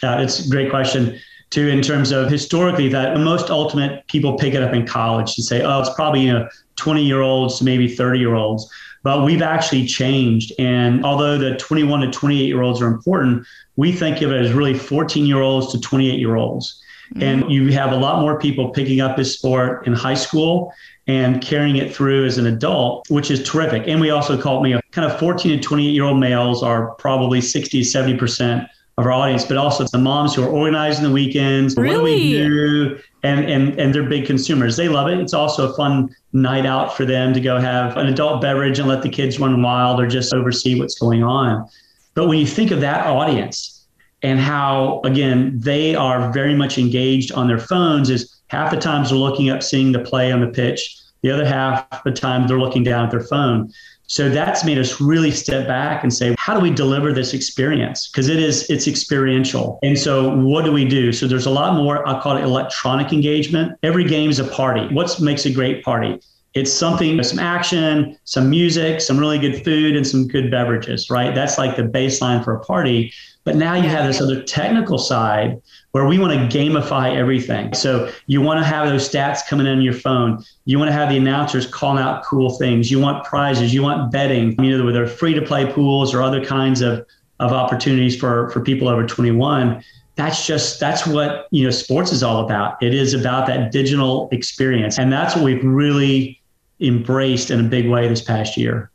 Uh, 0.03 0.17
it's 0.19 0.45
a 0.45 0.49
great 0.49 0.69
question 0.69 1.19
too 1.51 1.67
in 1.67 1.81
terms 1.81 2.11
of 2.11 2.29
historically 2.29 2.89
that 2.89 3.17
most 3.17 3.49
ultimate 3.49 4.05
people 4.07 4.37
pick 4.37 4.53
it 4.53 4.63
up 4.63 4.73
in 4.73 4.85
college 4.85 5.37
and 5.37 5.45
say, 5.45 5.61
oh, 5.61 5.79
it's 5.79 5.93
probably 5.93 6.21
you 6.21 6.33
know 6.33 6.49
20 6.75 7.03
year 7.03 7.21
olds 7.21 7.59
to 7.59 7.63
maybe 7.63 7.87
30 7.87 8.19
year 8.19 8.35
olds. 8.35 8.69
But 9.05 9.23
we've 9.23 9.43
actually 9.43 9.85
changed. 9.85 10.51
And 10.57 11.05
although 11.05 11.37
the 11.37 11.55
21 11.57 12.01
to 12.01 12.11
28 12.11 12.43
year 12.43 12.63
olds 12.63 12.81
are 12.81 12.87
important, 12.87 13.45
we 13.75 13.91
think 13.91 14.23
of 14.23 14.31
it 14.31 14.41
as 14.43 14.51
really 14.51 14.73
14 14.73 15.27
year 15.27 15.41
olds 15.41 15.71
to 15.73 15.79
28 15.79 16.19
year 16.19 16.35
olds. 16.35 16.81
Mm-hmm. 17.13 17.21
And 17.21 17.51
you 17.51 17.71
have 17.71 17.91
a 17.91 17.95
lot 17.95 18.19
more 18.19 18.39
people 18.39 18.71
picking 18.71 19.01
up 19.01 19.15
this 19.15 19.37
sport 19.37 19.85
in 19.85 19.93
high 19.93 20.15
school 20.15 20.73
and 21.05 21.39
carrying 21.39 21.75
it 21.75 21.95
through 21.95 22.25
as 22.25 22.39
an 22.39 22.47
adult, 22.47 23.07
which 23.11 23.29
is 23.29 23.47
terrific. 23.47 23.87
And 23.87 24.01
we 24.01 24.09
also 24.09 24.41
call 24.41 24.65
it, 24.65 24.69
you 24.69 24.73
know, 24.73 24.81
kind 24.89 25.09
of 25.09 25.19
14 25.19 25.55
to 25.55 25.63
28 25.63 25.91
year 25.91 26.03
old 26.03 26.19
males 26.19 26.63
are 26.63 26.95
probably 26.95 27.41
60, 27.41 27.81
70% 27.81 28.67
of 28.97 29.05
our 29.05 29.11
audience, 29.11 29.43
but 29.43 29.57
also 29.57 29.85
the 29.85 29.97
moms 29.97 30.33
who 30.33 30.43
are 30.43 30.49
organizing 30.49 31.03
the 31.03 31.11
weekends. 31.11 31.75
Really? 31.75 31.95
What 31.95 31.99
do 31.99 32.03
we 32.03 32.31
do? 32.31 32.99
And, 33.23 33.45
and, 33.45 33.79
and 33.79 33.93
they're 33.93 34.07
big 34.07 34.25
consumers. 34.25 34.77
They 34.77 34.87
love 34.87 35.09
it. 35.09 35.19
It's 35.19 35.33
also 35.33 35.71
a 35.71 35.75
fun 35.75 36.15
night 36.31 36.65
out 36.65 36.95
for 36.95 37.05
them 37.05 37.33
to 37.33 37.41
go 37.41 37.59
have 37.59 37.97
an 37.97 38.07
adult 38.07 38.41
beverage 38.41 38.79
and 38.79 38.87
let 38.87 39.01
the 39.01 39.09
kids 39.09 39.39
run 39.39 39.61
wild 39.61 39.99
or 39.99 40.07
just 40.07 40.33
oversee 40.33 40.79
what's 40.79 40.97
going 40.97 41.23
on. 41.23 41.67
But 42.13 42.27
when 42.27 42.39
you 42.39 42.47
think 42.47 42.71
of 42.71 42.79
that 42.81 43.05
audience 43.05 43.85
and 44.21 44.39
how, 44.39 45.01
again, 45.03 45.59
they 45.59 45.95
are 45.95 46.31
very 46.31 46.55
much 46.55 46.77
engaged 46.77 47.33
on 47.33 47.47
their 47.47 47.59
phones, 47.59 48.09
is 48.09 48.41
half 48.47 48.71
the 48.71 48.77
times 48.77 49.09
they're 49.09 49.17
looking 49.17 49.49
up, 49.49 49.61
seeing 49.61 49.91
the 49.91 49.99
play 49.99 50.31
on 50.31 50.39
the 50.39 50.47
pitch. 50.47 50.97
The 51.21 51.31
other 51.31 51.45
half 51.45 52.03
the 52.03 52.11
time 52.11 52.47
they're 52.47 52.59
looking 52.59 52.83
down 52.83 53.05
at 53.05 53.11
their 53.11 53.23
phone. 53.23 53.73
So 54.07 54.29
that's 54.29 54.63
made 54.63 54.77
us 54.77 55.01
really 55.01 55.31
step 55.31 55.67
back 55.67 56.03
and 56.03 56.13
say, 56.13 56.35
how 56.37 56.53
do 56.53 56.59
we 56.59 56.71
deliver 56.71 57.11
this 57.11 57.33
experience? 57.33 58.09
Because 58.09 58.29
it 58.29 58.37
is, 58.37 58.69
it's 58.69 58.87
experiential. 58.87 59.79
And 59.83 59.97
so 59.97 60.35
what 60.35 60.63
do 60.65 60.71
we 60.71 60.85
do? 60.85 61.11
So 61.11 61.27
there's 61.27 61.47
a 61.47 61.51
lot 61.51 61.75
more, 61.75 62.07
I'll 62.07 62.21
call 62.21 62.37
it 62.37 62.43
electronic 62.43 63.11
engagement. 63.11 63.77
Every 63.83 64.03
game 64.03 64.29
is 64.29 64.39
a 64.39 64.47
party. 64.47 64.93
What 64.93 65.19
makes 65.19 65.45
a 65.45 65.51
great 65.51 65.83
party? 65.83 66.19
It's 66.53 66.71
something, 66.71 67.21
some 67.21 67.39
action, 67.39 68.17
some 68.23 68.49
music, 68.49 69.01
some 69.01 69.17
really 69.17 69.39
good 69.39 69.63
food, 69.65 69.95
and 69.95 70.07
some 70.07 70.25
good 70.25 70.49
beverages, 70.49 71.09
right? 71.09 71.35
That's 71.35 71.57
like 71.57 71.75
the 71.75 71.83
baseline 71.83 72.43
for 72.45 72.55
a 72.55 72.63
party. 72.63 73.11
But 73.43 73.57
now 73.57 73.75
you 73.75 73.89
have 73.89 74.07
this 74.07 74.21
other 74.21 74.41
technical 74.41 74.97
side 74.97 75.61
where 75.95 76.05
we 76.05 76.19
want 76.19 76.33
to 76.33 76.57
gamify 76.57 77.15
everything. 77.15 77.73
So 77.73 78.11
you 78.27 78.41
want 78.41 78.59
to 78.59 78.65
have 78.65 78.89
those 78.89 79.09
stats 79.09 79.47
coming 79.47 79.65
in 79.65 79.77
on 79.77 79.81
your 79.81 79.93
phone. 79.93 80.43
You 80.65 80.77
want 80.77 80.89
to 80.89 80.93
have 80.93 81.07
the 81.07 81.15
announcers 81.15 81.65
calling 81.65 82.03
out 82.03 82.25
cool 82.25 82.49
things. 82.57 82.91
You 82.91 82.99
want 82.99 83.23
prizes. 83.23 83.73
You 83.73 83.81
want 83.81 84.11
betting, 84.11 84.61
either 84.61 84.83
with 84.83 84.93
their 84.93 85.07
free 85.07 85.33
to 85.33 85.41
play 85.41 85.71
pools 85.71 86.13
or 86.13 86.21
other 86.21 86.43
kinds 86.43 86.81
of, 86.81 87.05
of 87.39 87.53
opportunities 87.53 88.19
for, 88.19 88.49
for 88.49 88.59
people 88.59 88.89
over 88.89 89.05
21. 89.07 89.81
That's 90.15 90.45
just 90.45 90.81
that's 90.81 91.07
what 91.07 91.47
you 91.51 91.63
know 91.63 91.71
sports 91.71 92.11
is 92.11 92.23
all 92.23 92.43
about. 92.43 92.83
It 92.83 92.93
is 92.93 93.13
about 93.13 93.47
that 93.47 93.71
digital 93.71 94.27
experience. 94.33 94.99
And 94.99 95.13
that's 95.13 95.33
what 95.33 95.45
we've 95.45 95.63
really 95.63 96.41
embraced 96.81 97.51
in 97.51 97.61
a 97.61 97.69
big 97.69 97.87
way 97.87 98.09
this 98.09 98.21
past 98.21 98.57
year. 98.57 98.91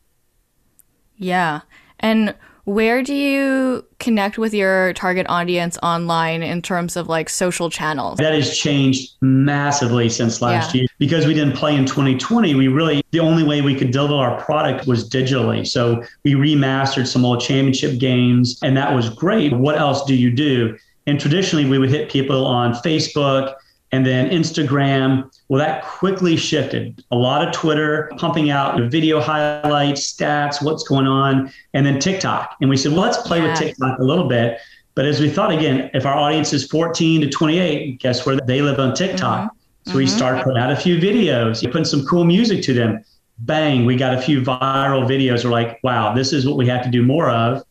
Yeah. 1.16 1.62
And 2.00 2.35
where 2.64 3.02
do 3.02 3.14
you 3.14 3.87
connect 4.00 4.38
with 4.38 4.52
your 4.52 4.92
target 4.95 5.26
audience 5.28 5.78
online 5.83 6.42
in 6.42 6.62
terms 6.62 6.97
of 6.97 7.09
like 7.09 7.28
social 7.28 7.71
channels? 7.71 8.19
That 8.19 8.35
has 8.35 8.57
changed 8.57 9.12
massively 9.21 10.09
since 10.09 10.42
last 10.42 10.75
yeah. 10.75 10.80
year. 10.80 10.88
Because 10.99 11.26
we 11.26 11.35
didn't 11.35 11.57
play 11.57 11.76
in 11.76 11.87
2020, 11.87 12.54
we 12.54 12.69
really, 12.69 13.02
the 13.12 13.21
only 13.21 13.45
way 13.45 13.61
we 13.61 13.75
could 13.75 13.90
deliver 13.90 14.14
our 14.14 14.40
product 14.40 14.87
was 14.87 15.09
digitally. 15.09 15.66
So 15.66 16.02
we 16.25 16.35
remastered 16.35 17.07
some 17.07 17.25
old 17.25 17.40
championship 17.40 17.99
games, 17.99 18.59
and 18.62 18.76
that 18.76 18.95
was 18.95 19.11
great. 19.11 19.52
What 19.52 19.78
else 19.78 20.04
do 20.04 20.14
you 20.14 20.30
do? 20.30 20.76
And 21.07 21.21
traditionally, 21.21 21.69
we 21.69 21.78
would 21.78 21.90
hit 21.90 22.11
people 22.11 22.47
on 22.47 22.73
Facebook 22.75 23.54
and 23.92 24.06
then 24.06 24.30
Instagram. 24.30 25.30
Well, 25.49 25.59
that 25.59 25.85
quickly 25.85 26.37
shifted. 26.37 27.04
A 27.11 27.16
lot 27.16 27.47
of 27.47 27.52
Twitter, 27.52 28.11
pumping 28.16 28.50
out 28.50 28.80
video 28.90 29.20
highlights, 29.20 30.12
stats, 30.12 30.62
what's 30.62 30.85
going 30.85 31.06
on, 31.06 31.52
and 31.75 31.85
then 31.85 31.99
TikTok. 31.99 32.56
And 32.61 32.70
we 32.70 32.76
said, 32.76 32.92
well, 32.92 33.02
let's 33.02 33.18
play 33.18 33.38
yeah. 33.38 33.50
with 33.50 33.59
TikTok 33.59 33.99
a 33.99 34.04
little 34.04 34.28
bit. 34.28 34.59
But 34.94 35.06
as 35.06 35.20
we 35.20 35.30
thought 35.30 35.50
again, 35.50 35.90
if 35.94 36.04
our 36.06 36.14
audience 36.14 36.52
is 36.52 36.66
14 36.66 37.23
to 37.23 37.28
28, 37.28 38.00
guess 38.00 38.26
where 38.26 38.37
they 38.37 38.62
live 38.62 38.78
on 38.78 38.94
TikTok? 38.94 39.44
Mm-hmm. 39.44 39.56
So 39.87 39.90
mm-hmm. 39.90 39.99
we 39.99 40.06
started 40.06 40.44
putting 40.44 40.61
out 40.61 40.70
a 40.70 40.76
few 40.76 40.99
videos, 40.99 41.62
putting 41.64 41.85
some 41.85 42.04
cool 42.06 42.25
music 42.25 42.62
to 42.64 42.75
them. 42.75 43.04
Bang, 43.38 43.87
we 43.87 43.97
got 43.97 44.14
a 44.14 44.20
few 44.20 44.42
viral 44.42 45.09
videos. 45.09 45.44
We're 45.44 45.50
like, 45.50 45.80
wow, 45.82 46.14
this 46.14 46.32
is 46.32 46.47
what 46.47 46.56
we 46.56 46.66
have 46.66 46.85
to 46.85 46.90
do 46.90 47.02
more 47.02 47.30
of. 47.30 47.64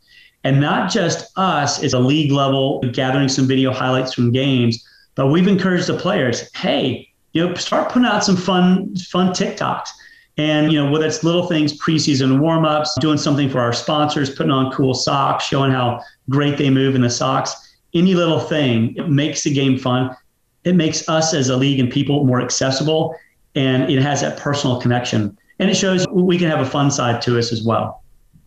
And 0.43 0.59
not 0.59 0.89
just 0.89 1.37
us 1.37 1.83
it's 1.83 1.93
a 1.93 1.99
league 1.99 2.31
level, 2.31 2.79
gathering 2.93 3.29
some 3.29 3.45
video 3.47 3.71
highlights 3.73 4.13
from 4.13 4.31
games, 4.31 4.83
but 5.19 5.27
we've 5.27 5.49
encouraged 5.49 5.87
the 5.87 5.97
players, 5.97 6.49
hey, 6.55 7.05
you 7.33 7.45
know, 7.45 7.53
start 7.55 7.91
putting 7.91 8.07
out 8.07 8.23
some 8.23 8.37
fun, 8.37 8.95
fun 8.95 9.33
TikToks. 9.33 9.89
And, 10.37 10.71
you 10.71 10.81
know, 10.81 10.89
whether 10.89 11.05
it's 11.05 11.25
little 11.25 11.45
things, 11.45 11.77
preseason 11.77 12.39
warm-ups, 12.39 12.95
doing 13.01 13.17
something 13.17 13.49
for 13.49 13.59
our 13.59 13.73
sponsors, 13.73 14.29
putting 14.29 14.53
on 14.53 14.71
cool 14.71 14.93
socks, 14.93 15.43
showing 15.43 15.73
how 15.73 16.01
great 16.29 16.57
they 16.57 16.69
move 16.69 16.95
in 16.95 17.01
the 17.01 17.09
socks, 17.09 17.53
any 17.93 18.15
little 18.15 18.39
thing, 18.39 18.95
it 18.95 19.09
makes 19.09 19.43
the 19.43 19.53
game 19.53 19.77
fun. 19.77 20.15
It 20.63 20.75
makes 20.75 21.09
us 21.09 21.33
as 21.33 21.49
a 21.49 21.57
league 21.57 21.81
and 21.81 21.91
people 21.91 22.23
more 22.23 22.41
accessible. 22.41 23.13
And 23.55 23.91
it 23.91 24.01
has 24.01 24.21
that 24.21 24.39
personal 24.39 24.79
connection. 24.79 25.37
And 25.59 25.69
it 25.69 25.75
shows 25.75 26.07
we 26.07 26.37
can 26.37 26.49
have 26.49 26.61
a 26.61 26.65
fun 26.65 26.91
side 26.91 27.21
to 27.23 27.37
us 27.37 27.51
as 27.51 27.61
well. 27.61 28.05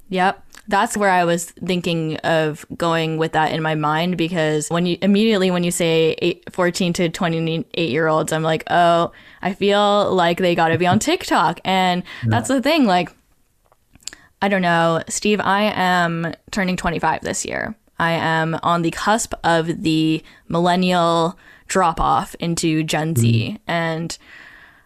Yep 0.09 0.43
that's 0.73 0.97
where 0.97 1.11
I 1.11 1.27
was 1.27 1.51
thinking 1.51 2.17
of 2.25 2.65
going 2.79 3.19
with 3.19 3.33
that 3.33 3.53
in 3.53 3.61
my 3.61 3.75
mind 3.75 4.17
because 4.17 4.69
when 4.71 4.87
you 4.87 4.97
immediately 5.03 5.51
when 5.51 5.65
you 5.65 5.71
say 5.71 6.17
eight, 6.23 6.51
14 6.51 6.95
to 6.95 7.09
28 7.11 7.91
year 7.91 8.09
olds, 8.09 8.33
I'm 8.33 8.43
like, 8.43 8.65
oh, 8.71 9.13
I 9.43 9.53
feel 9.53 10.15
like 10.15 10.39
they 10.39 10.55
got 10.55 10.69
to 10.69 10.79
be 10.79 10.87
on 10.87 10.99
TikTok. 10.99 11.61
And 11.63 12.03
yeah. 12.23 12.31
that's 12.31 12.49
the 12.49 12.63
thing. 12.63 12.87
Like, 12.87 13.15
I 14.41 14.49
don't 14.49 14.63
know, 14.63 15.03
Steve, 15.09 15.41
I 15.41 15.65
am 15.75 16.33
turning 16.51 16.79
25 16.79 17.21
this 17.21 17.45
year. 17.45 17.75
I 17.99 18.13
am 18.13 18.59
on 18.63 18.81
the 18.81 18.93
cusp 18.93 19.35
of 19.45 19.83
the 19.83 20.25
millennial 20.49 21.39
drop 21.69 22.01
off 22.01 22.35
into 22.37 22.83
Gen 22.83 23.15
Z. 23.15 23.59
Mm. 23.59 23.61
And 23.67 24.19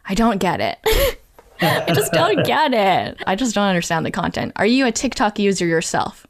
I 0.05 0.15
don't 0.15 0.39
get 0.39 0.61
it. 0.61 1.21
I 1.61 1.93
just 1.95 2.13
don't 2.13 2.45
get 2.45 2.73
it. 2.73 3.23
I 3.27 3.35
just 3.37 3.55
don't 3.55 3.67
understand 3.67 4.05
the 4.07 4.11
content. 4.11 4.53
Are 4.57 4.67
you 4.67 4.87
a 4.87 4.93
TikTok 4.93 5.39
user 5.39 5.67
yourself? 5.67 6.27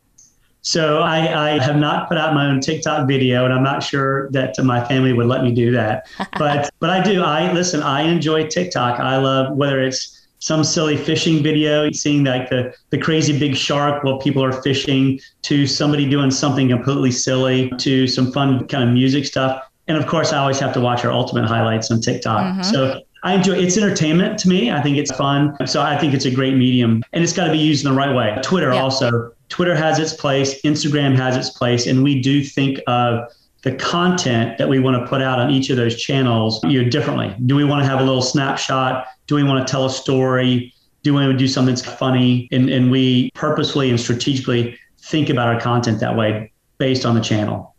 So 0.66 0.99
I, 0.99 1.52
I, 1.54 1.62
have 1.62 1.76
not 1.76 2.09
put 2.09 2.18
out 2.18 2.35
my 2.35 2.47
own 2.47 2.61
TikTok 2.61 3.06
video, 3.06 3.45
and 3.45 3.54
I'm 3.54 3.62
not 3.62 3.85
sure 3.85 4.28
that 4.33 4.56
my 4.64 4.85
family 4.85 5.12
would 5.12 5.26
let 5.26 5.45
me 5.45 5.52
do 5.52 5.71
that. 5.71 6.09
But 6.38 6.71
but 6.80 6.90
I 6.90 7.00
do. 7.00 7.23
I 7.23 7.52
listen. 7.52 7.85
I 7.85 8.02
enjoy 8.02 8.49
TikTok. 8.49 8.99
I 8.99 9.16
love 9.16 9.56
whether 9.56 9.80
it's 9.80 10.26
some 10.40 10.64
silly 10.64 10.97
fishing 10.97 11.40
video, 11.40 11.88
seeing 11.92 12.25
like 12.25 12.50
the 12.50 12.75
the 12.90 12.99
crazy 12.99 13.38
big 13.38 13.54
shark 13.54 14.02
while 14.02 14.18
people 14.18 14.42
are 14.42 14.61
fishing, 14.62 15.21
to 15.42 15.68
somebody 15.68 16.11
doing 16.11 16.33
something 16.33 16.68
completely 16.68 17.12
silly, 17.12 17.71
to 17.78 18.09
some 18.09 18.33
fun 18.33 18.66
kind 18.66 18.83
of 18.83 18.90
music 18.92 19.25
stuff. 19.25 19.62
And 19.87 19.97
of 19.97 20.09
course, 20.09 20.33
I 20.33 20.38
always 20.38 20.59
have 20.59 20.73
to 20.73 20.80
watch 20.80 21.04
our 21.04 21.12
ultimate 21.12 21.47
highlights 21.47 21.92
on 21.92 22.00
TikTok. 22.00 22.42
Mm-hmm. 22.42 22.62
So 22.62 23.02
I 23.23 23.35
enjoy 23.35 23.54
it's 23.54 23.76
entertainment 23.76 24.38
to 24.40 24.49
me. 24.49 24.70
I 24.70 24.82
think 24.82 24.96
it's 24.96 25.11
fun. 25.16 25.56
So 25.66 25.82
I 25.82 25.99
think 25.99 26.14
it's 26.14 26.26
a 26.26 26.30
great 26.30 26.56
medium 26.56 27.02
and 27.12 27.25
it's 27.25 27.32
got 27.32 27.46
to 27.46 27.52
be 27.52 27.58
used 27.58 27.85
in 27.85 27.90
the 27.90 27.96
right 27.96 28.14
way. 28.14 28.38
Twitter 28.42 28.73
yeah. 28.73 28.80
also. 28.80 29.32
Twitter 29.49 29.75
has 29.75 29.99
its 29.99 30.12
place, 30.12 30.61
Instagram 30.62 31.16
has 31.16 31.37
its 31.37 31.50
place, 31.50 31.87
and 31.87 32.02
we 32.02 32.20
do 32.20 32.42
think 32.42 32.80
of 32.88 33.32
the 33.62 33.75
content 33.75 34.58
that 34.58 34.68
we 34.68 34.78
want 34.78 35.02
to 35.02 35.08
put 35.08 35.23
out 35.23 35.38
on 35.38 35.50
each 35.50 35.70
of 35.70 35.76
those 35.76 35.96
channels 35.96 36.62
you 36.64 36.82
know, 36.82 36.88
differently. 36.88 37.35
Do 37.46 37.56
we 37.56 37.64
want 37.64 37.82
to 37.82 37.88
have 37.88 38.00
a 38.00 38.04
little 38.04 38.23
snapshot? 38.23 39.06
Do 39.26 39.35
we 39.35 39.42
want 39.42 39.66
to 39.66 39.70
tell 39.70 39.85
a 39.87 39.90
story? 39.90 40.73
Do 41.02 41.12
we 41.14 41.20
want 41.20 41.32
to 41.32 41.38
do 41.38 41.49
something 41.49 41.75
that's 41.75 41.87
funny? 41.87 42.49
And, 42.52 42.68
and 42.70 42.90
we 42.90 43.30
purposefully 43.32 43.90
and 43.90 43.99
strategically 43.99 44.78
think 44.99 45.30
about 45.30 45.49
our 45.49 45.61
content 45.61 46.00
that 46.00 46.16
way 46.16 46.52
based 46.78 47.04
on 47.04 47.14
the 47.14 47.20
channel. 47.20 47.75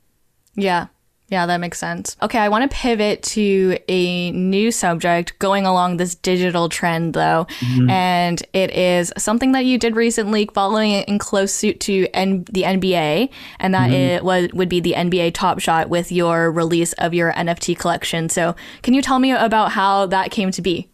Yeah. 0.56 0.88
Yeah, 1.30 1.46
that 1.46 1.58
makes 1.58 1.78
sense. 1.78 2.16
Okay, 2.22 2.40
I 2.40 2.48
want 2.48 2.70
to 2.70 2.76
pivot 2.76 3.22
to 3.24 3.78
a 3.90 4.32
new 4.32 4.72
subject 4.72 5.38
going 5.40 5.66
along 5.66 5.98
this 5.98 6.16
digital 6.16 6.70
trend, 6.70 7.14
though. 7.16 7.46
Mm-hmm. 7.60 7.90
And 7.90 8.42
it 8.54 8.72
is 8.72 9.12
something 9.18 9.52
that 9.52 9.66
you 9.66 9.78
did 9.78 9.98
recently, 9.98 10.50
following 10.54 10.92
it 10.92 11.08
in 11.10 11.20
close 11.20 11.54
suit 11.54 11.82
to 11.82 12.08
N- 12.14 12.46
the 12.46 12.64
NBA. 12.64 13.30
And 13.60 13.74
that 13.74 13.90
mm-hmm. 13.90 13.94
it 13.94 14.24
was, 14.24 14.50
would 14.54 14.70
be 14.70 14.80
the 14.80 14.94
NBA 14.94 15.34
Top 15.34 15.60
Shot 15.60 15.90
with 15.90 16.14
your 16.14 16.50
release 16.50 16.94
of 16.94 17.14
your 17.14 17.34
NFT 17.34 17.78
collection. 17.78 18.30
So, 18.30 18.56
can 18.82 18.94
you 18.94 19.02
tell 19.02 19.20
me 19.20 19.32
about 19.32 19.74
how 19.74 20.06
that 20.06 20.32
came 20.32 20.52
to 20.52 20.62
be? 20.62 20.88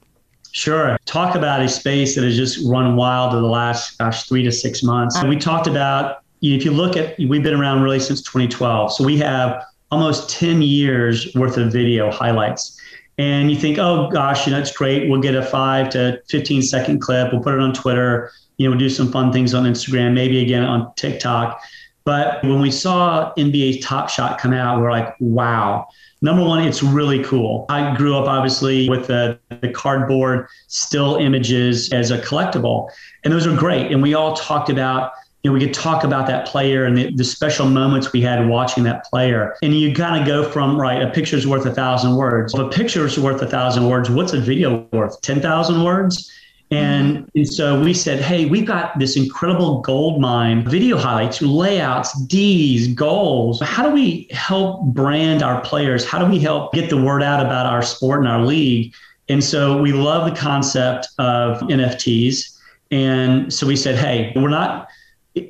Sure. 0.52 0.98
Talk 1.06 1.36
about 1.36 1.62
a 1.62 1.70
space 1.70 2.16
that 2.16 2.24
has 2.24 2.36
just 2.36 2.60
run 2.68 2.96
wild 2.96 3.36
in 3.36 3.42
the 3.42 3.48
last, 3.48 3.98
gosh, 4.00 4.28
three 4.28 4.44
to 4.44 4.52
six 4.52 4.82
months. 4.82 5.16
Uh-huh. 5.16 5.28
we 5.28 5.38
talked 5.38 5.68
about, 5.68 6.24
if 6.42 6.66
you 6.66 6.72
look 6.72 6.98
at, 6.98 7.18
we've 7.20 7.44
been 7.44 7.56
around 7.56 7.84
really 7.84 8.00
since 8.00 8.22
2012. 8.22 8.94
So 8.94 9.04
we 9.04 9.18
have 9.18 9.64
almost 9.94 10.28
10 10.32 10.64
years 10.64 11.32
worth 11.36 11.56
of 11.56 11.72
video 11.72 12.12
highlights. 12.12 12.80
And 13.20 13.52
you 13.52 13.58
think, 13.58 13.78
oh 13.78 14.10
gosh, 14.10 14.48
you 14.48 14.52
know, 14.52 14.60
it's 14.60 14.76
great. 14.76 15.08
We'll 15.08 15.22
get 15.22 15.36
a 15.36 15.44
five 15.44 15.92
to 15.92 16.20
15 16.30 16.64
second 16.64 17.00
clip. 17.00 17.32
We'll 17.32 17.44
put 17.44 17.54
it 17.54 17.60
on 17.60 17.74
Twitter. 17.74 18.32
You 18.58 18.66
know, 18.66 18.72
we'll 18.72 18.80
do 18.80 18.90
some 18.90 19.12
fun 19.12 19.32
things 19.32 19.54
on 19.54 19.66
Instagram, 19.66 20.14
maybe 20.14 20.42
again 20.42 20.64
on 20.64 20.92
TikTok. 20.96 21.62
But 22.06 22.44
when 22.44 22.60
we 22.60 22.72
saw 22.72 23.34
NBA 23.38 23.84
Top 23.84 24.10
Shot 24.10 24.40
come 24.40 24.52
out, 24.52 24.82
we're 24.82 24.92
like, 24.92 25.16
wow. 25.20 25.88
Number 26.24 26.44
one, 26.44 26.66
it's 26.66 26.82
really 26.82 27.24
cool. 27.24 27.68
I 27.70 27.96
grew 27.96 28.18
up 28.18 28.28
obviously 28.28 28.90
with 28.90 29.08
the, 29.08 29.40
the 29.62 29.70
cardboard 29.70 30.48
still 30.68 31.18
images 31.18 31.94
as 31.94 32.10
a 32.12 32.18
collectible, 32.18 32.90
and 33.24 33.32
those 33.32 33.46
are 33.46 33.56
great. 33.56 33.92
And 33.92 34.02
we 34.02 34.16
all 34.16 34.36
talked 34.36 34.70
about 34.70 35.12
you 35.44 35.50
know, 35.50 35.54
we 35.54 35.60
could 35.60 35.74
talk 35.74 36.06
about 36.06 36.26
that 36.28 36.48
player 36.48 36.86
and 36.86 36.98
the, 36.98 37.14
the 37.14 37.24
special 37.24 37.68
moments 37.68 38.14
we 38.14 38.22
had 38.22 38.48
watching 38.48 38.84
that 38.86 39.04
player. 39.04 39.56
And 39.62 39.78
you 39.78 39.94
kind 39.94 40.20
of 40.20 40.26
go 40.26 40.50
from, 40.50 40.80
right, 40.80 41.02
a 41.02 41.12
picture's 41.12 41.46
worth 41.46 41.66
a 41.66 41.74
thousand 41.74 42.16
words. 42.16 42.54
If 42.54 42.62
a 42.62 42.70
picture's 42.70 43.20
worth 43.20 43.42
a 43.42 43.48
thousand 43.48 43.90
words, 43.90 44.10
what's 44.10 44.32
a 44.32 44.40
video 44.40 44.88
worth? 44.94 45.20
10,000 45.22 45.84
words? 45.84 46.32
And, 46.72 47.18
mm-hmm. 47.18 47.30
and, 47.36 47.48
so 47.48 47.84
we 47.84 47.94
said, 47.94 48.22
hey, 48.22 48.46
we've 48.46 48.66
got 48.66 48.98
this 48.98 49.18
incredible 49.18 49.82
gold 49.82 50.22
mine, 50.22 50.68
video 50.68 50.98
highlights, 50.98 51.42
layouts, 51.42 52.18
D's, 52.24 52.88
goals. 52.94 53.62
How 53.62 53.84
do 53.84 53.94
we 53.94 54.30
help 54.32 54.82
brand 54.94 55.44
our 55.44 55.60
players? 55.60 56.06
How 56.06 56.20
do 56.20 56.26
we 56.26 56.40
help 56.40 56.74
get 56.74 56.90
the 56.90 57.02
word 57.02 57.22
out 57.22 57.46
about 57.46 57.66
our 57.66 57.82
sport 57.82 58.20
and 58.20 58.30
our 58.30 58.46
league? 58.46 58.94
And 59.28 59.44
so 59.44 59.82
we 59.82 59.92
love 59.92 60.34
the 60.34 60.40
concept 60.40 61.10
of 61.20 61.60
NFTs. 61.60 62.58
And 62.92 63.54
so 63.54 63.68
we 63.68 63.76
said, 63.76 63.96
hey, 63.96 64.32
we're 64.36 64.50
not 64.50 64.88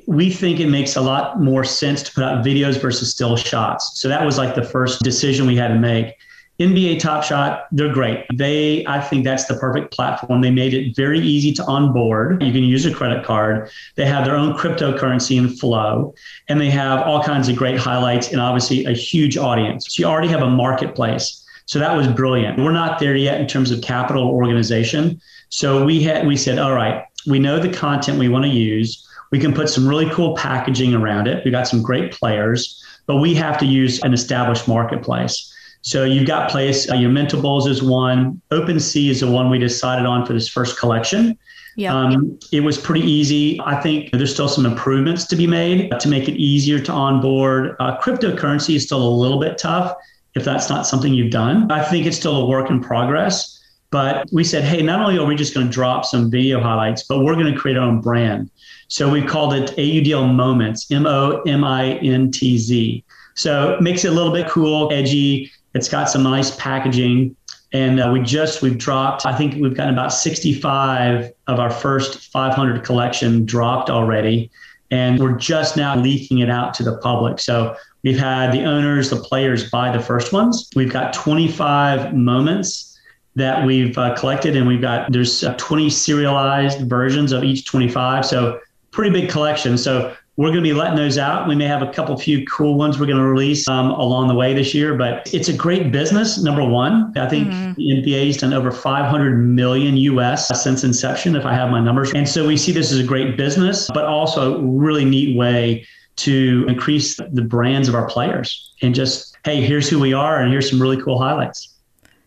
we 0.06 0.30
think 0.30 0.60
it 0.60 0.68
makes 0.68 0.96
a 0.96 1.00
lot 1.00 1.40
more 1.40 1.64
sense 1.64 2.02
to 2.02 2.12
put 2.12 2.24
out 2.24 2.44
videos 2.44 2.80
versus 2.80 3.10
still 3.10 3.36
shots. 3.36 4.00
So 4.00 4.08
that 4.08 4.24
was 4.24 4.38
like 4.38 4.54
the 4.54 4.64
first 4.64 5.02
decision 5.02 5.46
we 5.46 5.56
had 5.56 5.68
to 5.68 5.78
make. 5.78 6.14
NBA 6.60 7.00
Top 7.00 7.24
Shot, 7.24 7.66
they're 7.72 7.92
great. 7.92 8.24
They, 8.32 8.86
I 8.86 9.00
think 9.00 9.24
that's 9.24 9.46
the 9.46 9.54
perfect 9.54 9.92
platform. 9.92 10.40
They 10.40 10.52
made 10.52 10.72
it 10.72 10.94
very 10.94 11.18
easy 11.18 11.52
to 11.54 11.64
onboard. 11.64 12.40
You 12.42 12.52
can 12.52 12.62
use 12.62 12.86
a 12.86 12.94
credit 12.94 13.24
card. 13.24 13.70
They 13.96 14.06
have 14.06 14.24
their 14.24 14.36
own 14.36 14.56
cryptocurrency 14.56 15.36
and 15.36 15.58
flow, 15.58 16.14
and 16.46 16.60
they 16.60 16.70
have 16.70 17.00
all 17.00 17.24
kinds 17.24 17.48
of 17.48 17.56
great 17.56 17.76
highlights 17.76 18.30
and 18.30 18.40
obviously 18.40 18.84
a 18.84 18.92
huge 18.92 19.36
audience. 19.36 19.86
So 19.88 20.02
you 20.02 20.06
already 20.06 20.28
have 20.28 20.42
a 20.42 20.50
marketplace. 20.50 21.44
So 21.66 21.80
that 21.80 21.96
was 21.96 22.06
brilliant. 22.06 22.58
We're 22.58 22.70
not 22.70 23.00
there 23.00 23.16
yet 23.16 23.40
in 23.40 23.48
terms 23.48 23.72
of 23.72 23.82
capital 23.82 24.28
organization. 24.28 25.20
So 25.48 25.84
we 25.84 26.02
had 26.02 26.24
we 26.24 26.36
said, 26.36 26.60
all 26.60 26.74
right, 26.74 27.04
we 27.26 27.40
know 27.40 27.58
the 27.58 27.72
content 27.72 28.18
we 28.18 28.28
want 28.28 28.44
to 28.44 28.50
use 28.50 29.04
we 29.34 29.40
can 29.40 29.52
put 29.52 29.68
some 29.68 29.88
really 29.88 30.08
cool 30.10 30.36
packaging 30.36 30.94
around 30.94 31.26
it. 31.26 31.44
We 31.44 31.50
got 31.50 31.66
some 31.66 31.82
great 31.82 32.12
players, 32.12 32.80
but 33.06 33.16
we 33.16 33.34
have 33.34 33.58
to 33.58 33.66
use 33.66 34.00
an 34.04 34.14
established 34.14 34.68
marketplace. 34.68 35.52
So 35.82 36.04
you've 36.04 36.28
got 36.28 36.52
place, 36.52 36.88
uh, 36.88 36.94
your 36.94 37.10
Mintables 37.10 37.66
is 37.66 37.82
one. 37.82 38.40
OpenSea 38.52 39.10
is 39.10 39.18
the 39.22 39.28
one 39.28 39.50
we 39.50 39.58
decided 39.58 40.06
on 40.06 40.24
for 40.24 40.34
this 40.34 40.46
first 40.46 40.78
collection. 40.78 41.36
Yeah. 41.74 41.92
Um, 41.92 42.38
it 42.52 42.60
was 42.60 42.78
pretty 42.78 43.00
easy. 43.00 43.60
I 43.64 43.80
think 43.80 44.12
there's 44.12 44.32
still 44.32 44.48
some 44.48 44.66
improvements 44.66 45.26
to 45.26 45.34
be 45.34 45.48
made 45.48 45.90
to 45.98 46.08
make 46.08 46.28
it 46.28 46.36
easier 46.36 46.78
to 46.78 46.92
onboard. 46.92 47.74
Uh, 47.80 47.98
cryptocurrency 48.00 48.76
is 48.76 48.84
still 48.84 49.02
a 49.02 49.14
little 49.22 49.40
bit 49.40 49.58
tough 49.58 49.96
if 50.36 50.44
that's 50.44 50.68
not 50.68 50.86
something 50.86 51.12
you've 51.12 51.32
done. 51.32 51.68
I 51.72 51.82
think 51.82 52.06
it's 52.06 52.16
still 52.16 52.36
a 52.36 52.46
work 52.46 52.70
in 52.70 52.80
progress 52.80 53.58
But 53.94 54.28
we 54.32 54.42
said, 54.42 54.64
hey, 54.64 54.82
not 54.82 55.00
only 55.00 55.18
are 55.18 55.24
we 55.24 55.36
just 55.36 55.54
going 55.54 55.68
to 55.68 55.72
drop 55.72 56.04
some 56.04 56.28
video 56.28 56.60
highlights, 56.60 57.04
but 57.04 57.20
we're 57.20 57.34
going 57.34 57.54
to 57.54 57.56
create 57.56 57.76
our 57.76 57.84
own 57.84 58.00
brand. 58.00 58.50
So 58.88 59.08
we 59.08 59.22
called 59.22 59.54
it 59.54 59.70
AUDL 59.76 60.34
Momintz, 60.34 60.90
M 60.90 61.06
O 61.06 61.42
M 61.42 61.62
I 61.62 61.92
N 61.98 62.32
T 62.32 62.58
Z. 62.58 63.04
So 63.36 63.74
it 63.74 63.82
makes 63.82 64.04
it 64.04 64.08
a 64.08 64.10
little 64.10 64.32
bit 64.32 64.48
cool, 64.48 64.92
edgy. 64.92 65.52
It's 65.74 65.88
got 65.88 66.10
some 66.10 66.24
nice 66.24 66.56
packaging. 66.56 67.36
And 67.72 68.00
uh, 68.00 68.10
we 68.12 68.20
just, 68.20 68.62
we've 68.62 68.76
dropped, 68.76 69.26
I 69.26 69.38
think 69.38 69.62
we've 69.62 69.76
gotten 69.76 69.94
about 69.94 70.12
65 70.12 71.32
of 71.46 71.60
our 71.60 71.70
first 71.70 72.32
500 72.32 72.82
collection 72.82 73.46
dropped 73.46 73.90
already. 73.90 74.50
And 74.90 75.20
we're 75.20 75.38
just 75.38 75.76
now 75.76 75.94
leaking 75.94 76.40
it 76.40 76.50
out 76.50 76.74
to 76.74 76.82
the 76.82 76.98
public. 76.98 77.38
So 77.38 77.76
we've 78.02 78.18
had 78.18 78.50
the 78.50 78.64
owners, 78.64 79.10
the 79.10 79.20
players 79.20 79.70
buy 79.70 79.96
the 79.96 80.02
first 80.02 80.32
ones. 80.32 80.68
We've 80.74 80.92
got 80.92 81.12
25 81.12 82.12
moments 82.12 82.93
that 83.36 83.64
we've 83.66 83.96
uh, 83.98 84.14
collected, 84.16 84.56
and 84.56 84.66
we've 84.66 84.80
got 84.80 85.10
there's 85.12 85.42
uh, 85.44 85.54
20 85.54 85.90
serialized 85.90 86.88
versions 86.88 87.32
of 87.32 87.44
each 87.44 87.64
25. 87.64 88.24
So 88.24 88.60
pretty 88.90 89.10
big 89.10 89.28
collection. 89.28 89.76
So 89.76 90.14
we're 90.36 90.48
going 90.48 90.62
to 90.64 90.68
be 90.68 90.72
letting 90.72 90.96
those 90.96 91.16
out. 91.16 91.46
We 91.46 91.54
may 91.54 91.66
have 91.66 91.82
a 91.82 91.92
couple 91.92 92.16
few 92.18 92.44
cool 92.46 92.74
ones 92.74 92.98
we're 92.98 93.06
going 93.06 93.18
to 93.18 93.24
release 93.24 93.68
um, 93.68 93.90
along 93.90 94.28
the 94.28 94.34
way 94.34 94.52
this 94.52 94.74
year, 94.74 94.96
but 94.96 95.32
it's 95.32 95.48
a 95.48 95.52
great 95.52 95.92
business. 95.92 96.42
Number 96.42 96.64
one, 96.64 97.12
I 97.16 97.28
think 97.28 97.48
mm-hmm. 97.48 97.72
the 97.74 98.02
NBA's 98.02 98.38
done 98.38 98.52
over 98.52 98.72
500 98.72 99.36
million 99.36 99.96
US 99.96 100.62
since 100.62 100.82
inception, 100.82 101.36
if 101.36 101.44
I 101.44 101.54
have 101.54 101.70
my 101.70 101.80
numbers. 101.80 102.12
And 102.14 102.28
so 102.28 102.46
we 102.46 102.56
see 102.56 102.72
this 102.72 102.90
as 102.90 102.98
a 102.98 103.04
great 103.04 103.36
business, 103.36 103.88
but 103.94 104.04
also 104.04 104.58
a 104.58 104.62
really 104.62 105.04
neat 105.04 105.36
way 105.36 105.86
to 106.16 106.64
increase 106.68 107.16
the 107.16 107.42
brands 107.42 107.88
of 107.88 107.94
our 107.94 108.08
players 108.08 108.72
and 108.82 108.92
just, 108.92 109.36
hey, 109.44 109.60
here's 109.60 109.88
who 109.88 110.00
we 110.00 110.12
are, 110.12 110.40
and 110.40 110.50
here's 110.50 110.68
some 110.68 110.82
really 110.82 111.00
cool 111.00 111.18
highlights. 111.18 111.74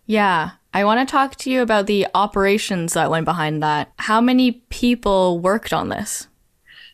Yeah. 0.05 0.51
I 0.73 0.83
want 0.83 1.07
to 1.07 1.11
talk 1.11 1.35
to 1.37 1.49
you 1.49 1.61
about 1.61 1.87
the 1.87 2.07
operations 2.13 2.93
that 2.93 3.09
went 3.09 3.25
behind 3.25 3.63
that. 3.63 3.91
How 3.97 4.21
many 4.21 4.51
people 4.69 5.39
worked 5.39 5.73
on 5.73 5.89
this? 5.89 6.27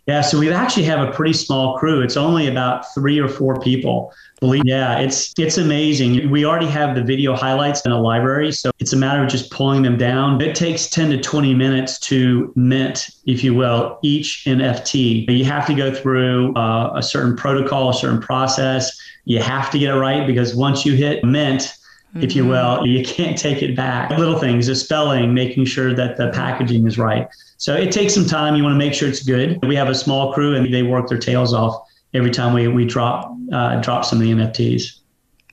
Yeah, 0.05 0.19
so 0.19 0.37
we 0.37 0.51
actually 0.51 0.83
have 0.83 1.07
a 1.07 1.11
pretty 1.13 1.31
small 1.31 1.77
crew. 1.77 2.01
It's 2.01 2.17
only 2.17 2.47
about 2.47 2.93
three 2.93 3.19
or 3.19 3.29
four 3.29 3.59
people. 3.61 4.13
Believe 4.41 4.63
yeah, 4.65 4.99
it's 4.99 5.33
it's 5.37 5.57
amazing. 5.57 6.29
We 6.29 6.43
already 6.43 6.67
have 6.67 6.95
the 6.95 7.01
video 7.01 7.33
highlights 7.33 7.85
in 7.85 7.93
a 7.93 8.01
library, 8.01 8.51
so 8.51 8.71
it's 8.79 8.91
a 8.91 8.97
matter 8.97 9.23
of 9.23 9.29
just 9.29 9.49
pulling 9.49 9.83
them 9.83 9.97
down. 9.97 10.41
It 10.41 10.55
takes 10.55 10.89
10 10.89 11.11
to 11.11 11.21
20 11.21 11.53
minutes 11.53 11.97
to 11.99 12.51
mint, 12.57 13.11
if 13.25 13.45
you 13.45 13.53
will, 13.53 13.97
each 14.01 14.43
NFT. 14.45 15.29
You 15.29 15.45
have 15.45 15.65
to 15.67 15.73
go 15.73 15.93
through 15.93 16.53
uh, 16.55 16.91
a 16.93 17.01
certain 17.01 17.37
protocol, 17.37 17.89
a 17.89 17.93
certain 17.93 18.19
process. 18.19 18.91
You 19.23 19.41
have 19.41 19.71
to 19.71 19.79
get 19.79 19.95
it 19.95 19.97
right 19.97 20.27
because 20.27 20.53
once 20.53 20.85
you 20.85 20.95
hit 20.95 21.23
mint, 21.23 21.73
if 22.21 22.35
you 22.35 22.45
will. 22.45 22.77
Mm-hmm. 22.77 22.85
You 22.85 23.03
can't 23.03 23.37
take 23.37 23.61
it 23.63 23.75
back. 23.75 24.11
Little 24.11 24.37
things, 24.37 24.67
the 24.67 24.75
spelling, 24.75 25.33
making 25.33 25.65
sure 25.65 25.93
that 25.93 26.17
the 26.17 26.29
packaging 26.29 26.85
is 26.85 26.97
right. 26.97 27.27
So 27.57 27.75
it 27.75 27.91
takes 27.91 28.13
some 28.13 28.25
time. 28.25 28.55
You 28.55 28.63
want 28.63 28.73
to 28.73 28.77
make 28.77 28.93
sure 28.93 29.09
it's 29.09 29.23
good. 29.23 29.63
We 29.65 29.75
have 29.75 29.89
a 29.89 29.95
small 29.95 30.33
crew 30.33 30.55
and 30.55 30.73
they 30.73 30.83
work 30.83 31.07
their 31.07 31.17
tails 31.17 31.53
off 31.53 31.87
every 32.13 32.31
time 32.31 32.53
we, 32.53 32.67
we 32.67 32.85
drop 32.85 33.35
uh, 33.51 33.81
drop 33.81 34.05
some 34.05 34.19
of 34.19 34.25
the 34.25 34.31
NFTs. 34.31 34.99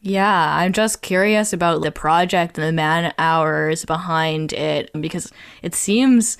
Yeah, 0.03 0.57
I'm 0.57 0.73
just 0.73 1.03
curious 1.03 1.53
about 1.53 1.83
the 1.83 1.93
project 1.93 2.57
and 2.57 2.67
the 2.67 2.73
man 2.73 3.13
hours 3.19 3.85
behind 3.85 4.53
it 4.55 4.91
because 4.99 5.31
it 5.63 5.75
seems 5.75 6.39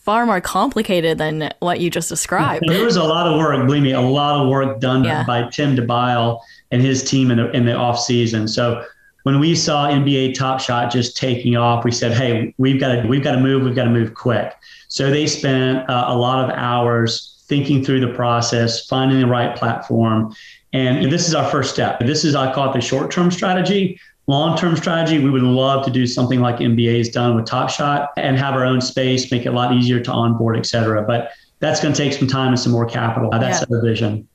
far 0.00 0.26
more 0.26 0.40
complicated 0.40 1.18
than 1.18 1.52
what 1.60 1.78
you 1.78 1.88
just 1.88 2.08
described. 2.08 2.64
there 2.66 2.84
was 2.84 2.96
a 2.96 3.04
lot 3.04 3.28
of 3.28 3.38
work, 3.38 3.64
believe 3.64 3.82
me, 3.82 3.92
a 3.92 4.00
lot 4.00 4.42
of 4.42 4.48
work 4.48 4.80
done 4.80 5.04
yeah. 5.04 5.22
by 5.24 5.48
Tim 5.50 5.76
DeByl 5.76 6.40
and 6.72 6.82
his 6.82 7.04
team 7.04 7.30
in 7.30 7.36
the, 7.36 7.50
in 7.52 7.64
the 7.64 7.74
off 7.74 8.00
season. 8.00 8.48
So 8.48 8.84
when 9.24 9.38
we 9.38 9.54
saw 9.54 9.88
NBA 9.88 10.34
Top 10.34 10.60
Shot 10.60 10.90
just 10.90 11.16
taking 11.16 11.56
off, 11.56 11.84
we 11.84 11.92
said, 11.92 12.12
"Hey, 12.12 12.54
we've 12.58 12.80
got 12.80 12.94
to 12.94 13.08
we've 13.08 13.22
got 13.22 13.32
to 13.32 13.40
move. 13.40 13.62
We've 13.62 13.74
got 13.74 13.84
to 13.84 13.90
move 13.90 14.14
quick." 14.14 14.54
So 14.88 15.10
they 15.10 15.26
spent 15.26 15.88
uh, 15.88 16.04
a 16.08 16.16
lot 16.16 16.44
of 16.44 16.56
hours 16.56 17.42
thinking 17.46 17.84
through 17.84 18.00
the 18.00 18.14
process, 18.14 18.86
finding 18.86 19.20
the 19.20 19.26
right 19.26 19.56
platform, 19.56 20.34
and 20.72 21.10
this 21.10 21.28
is 21.28 21.34
our 21.34 21.48
first 21.50 21.72
step. 21.72 22.00
This 22.00 22.24
is 22.24 22.34
I 22.34 22.52
call 22.52 22.70
it 22.70 22.74
the 22.74 22.80
short 22.80 23.10
term 23.10 23.30
strategy. 23.30 24.00
Long 24.26 24.56
term 24.56 24.76
strategy, 24.76 25.18
we 25.18 25.30
would 25.30 25.42
love 25.42 25.84
to 25.86 25.90
do 25.90 26.06
something 26.06 26.40
like 26.40 26.58
NBA 26.58 26.98
has 26.98 27.08
done 27.08 27.34
with 27.34 27.46
Top 27.46 27.68
Shot 27.68 28.10
and 28.16 28.38
have 28.38 28.54
our 28.54 28.64
own 28.64 28.80
space, 28.80 29.30
make 29.32 29.44
it 29.44 29.48
a 29.48 29.52
lot 29.52 29.74
easier 29.74 30.00
to 30.00 30.12
onboard, 30.12 30.56
et 30.56 30.66
cetera. 30.66 31.02
But 31.02 31.32
that's 31.58 31.80
going 31.80 31.92
to 31.92 32.00
take 32.00 32.12
some 32.12 32.28
time 32.28 32.48
and 32.48 32.60
some 32.60 32.72
more 32.72 32.86
capital. 32.86 33.30
That's 33.30 33.60
yeah. 33.60 33.76
our 33.76 33.82
vision 33.82 34.28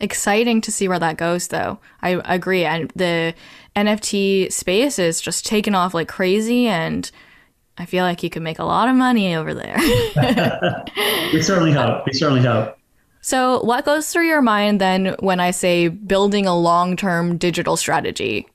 exciting 0.00 0.60
to 0.62 0.72
see 0.72 0.88
where 0.88 0.98
that 0.98 1.16
goes 1.16 1.48
though. 1.48 1.78
I 2.02 2.20
agree. 2.24 2.64
And 2.64 2.90
the 2.94 3.34
nft 3.76 4.52
space 4.52 4.98
is 4.98 5.20
just 5.20 5.46
taking 5.46 5.74
off 5.76 5.94
like 5.94 6.08
crazy 6.08 6.66
and 6.66 7.08
i 7.78 7.84
feel 7.86 8.04
like 8.04 8.20
you 8.20 8.28
could 8.28 8.42
make 8.42 8.58
a 8.58 8.64
lot 8.64 8.88
of 8.88 8.96
money 8.96 9.34
over 9.36 9.54
there. 9.54 9.76
We 11.32 11.40
certainly 11.42 11.72
hope. 11.72 12.04
We 12.06 12.12
certainly 12.12 12.42
hope. 12.42 12.76
So 13.20 13.62
what 13.62 13.84
goes 13.84 14.10
through 14.10 14.26
your 14.26 14.42
mind 14.42 14.80
then 14.80 15.14
when 15.20 15.40
i 15.40 15.50
say 15.50 15.88
building 15.88 16.46
a 16.46 16.58
long-term 16.58 17.36
digital 17.38 17.76
strategy? 17.76 18.48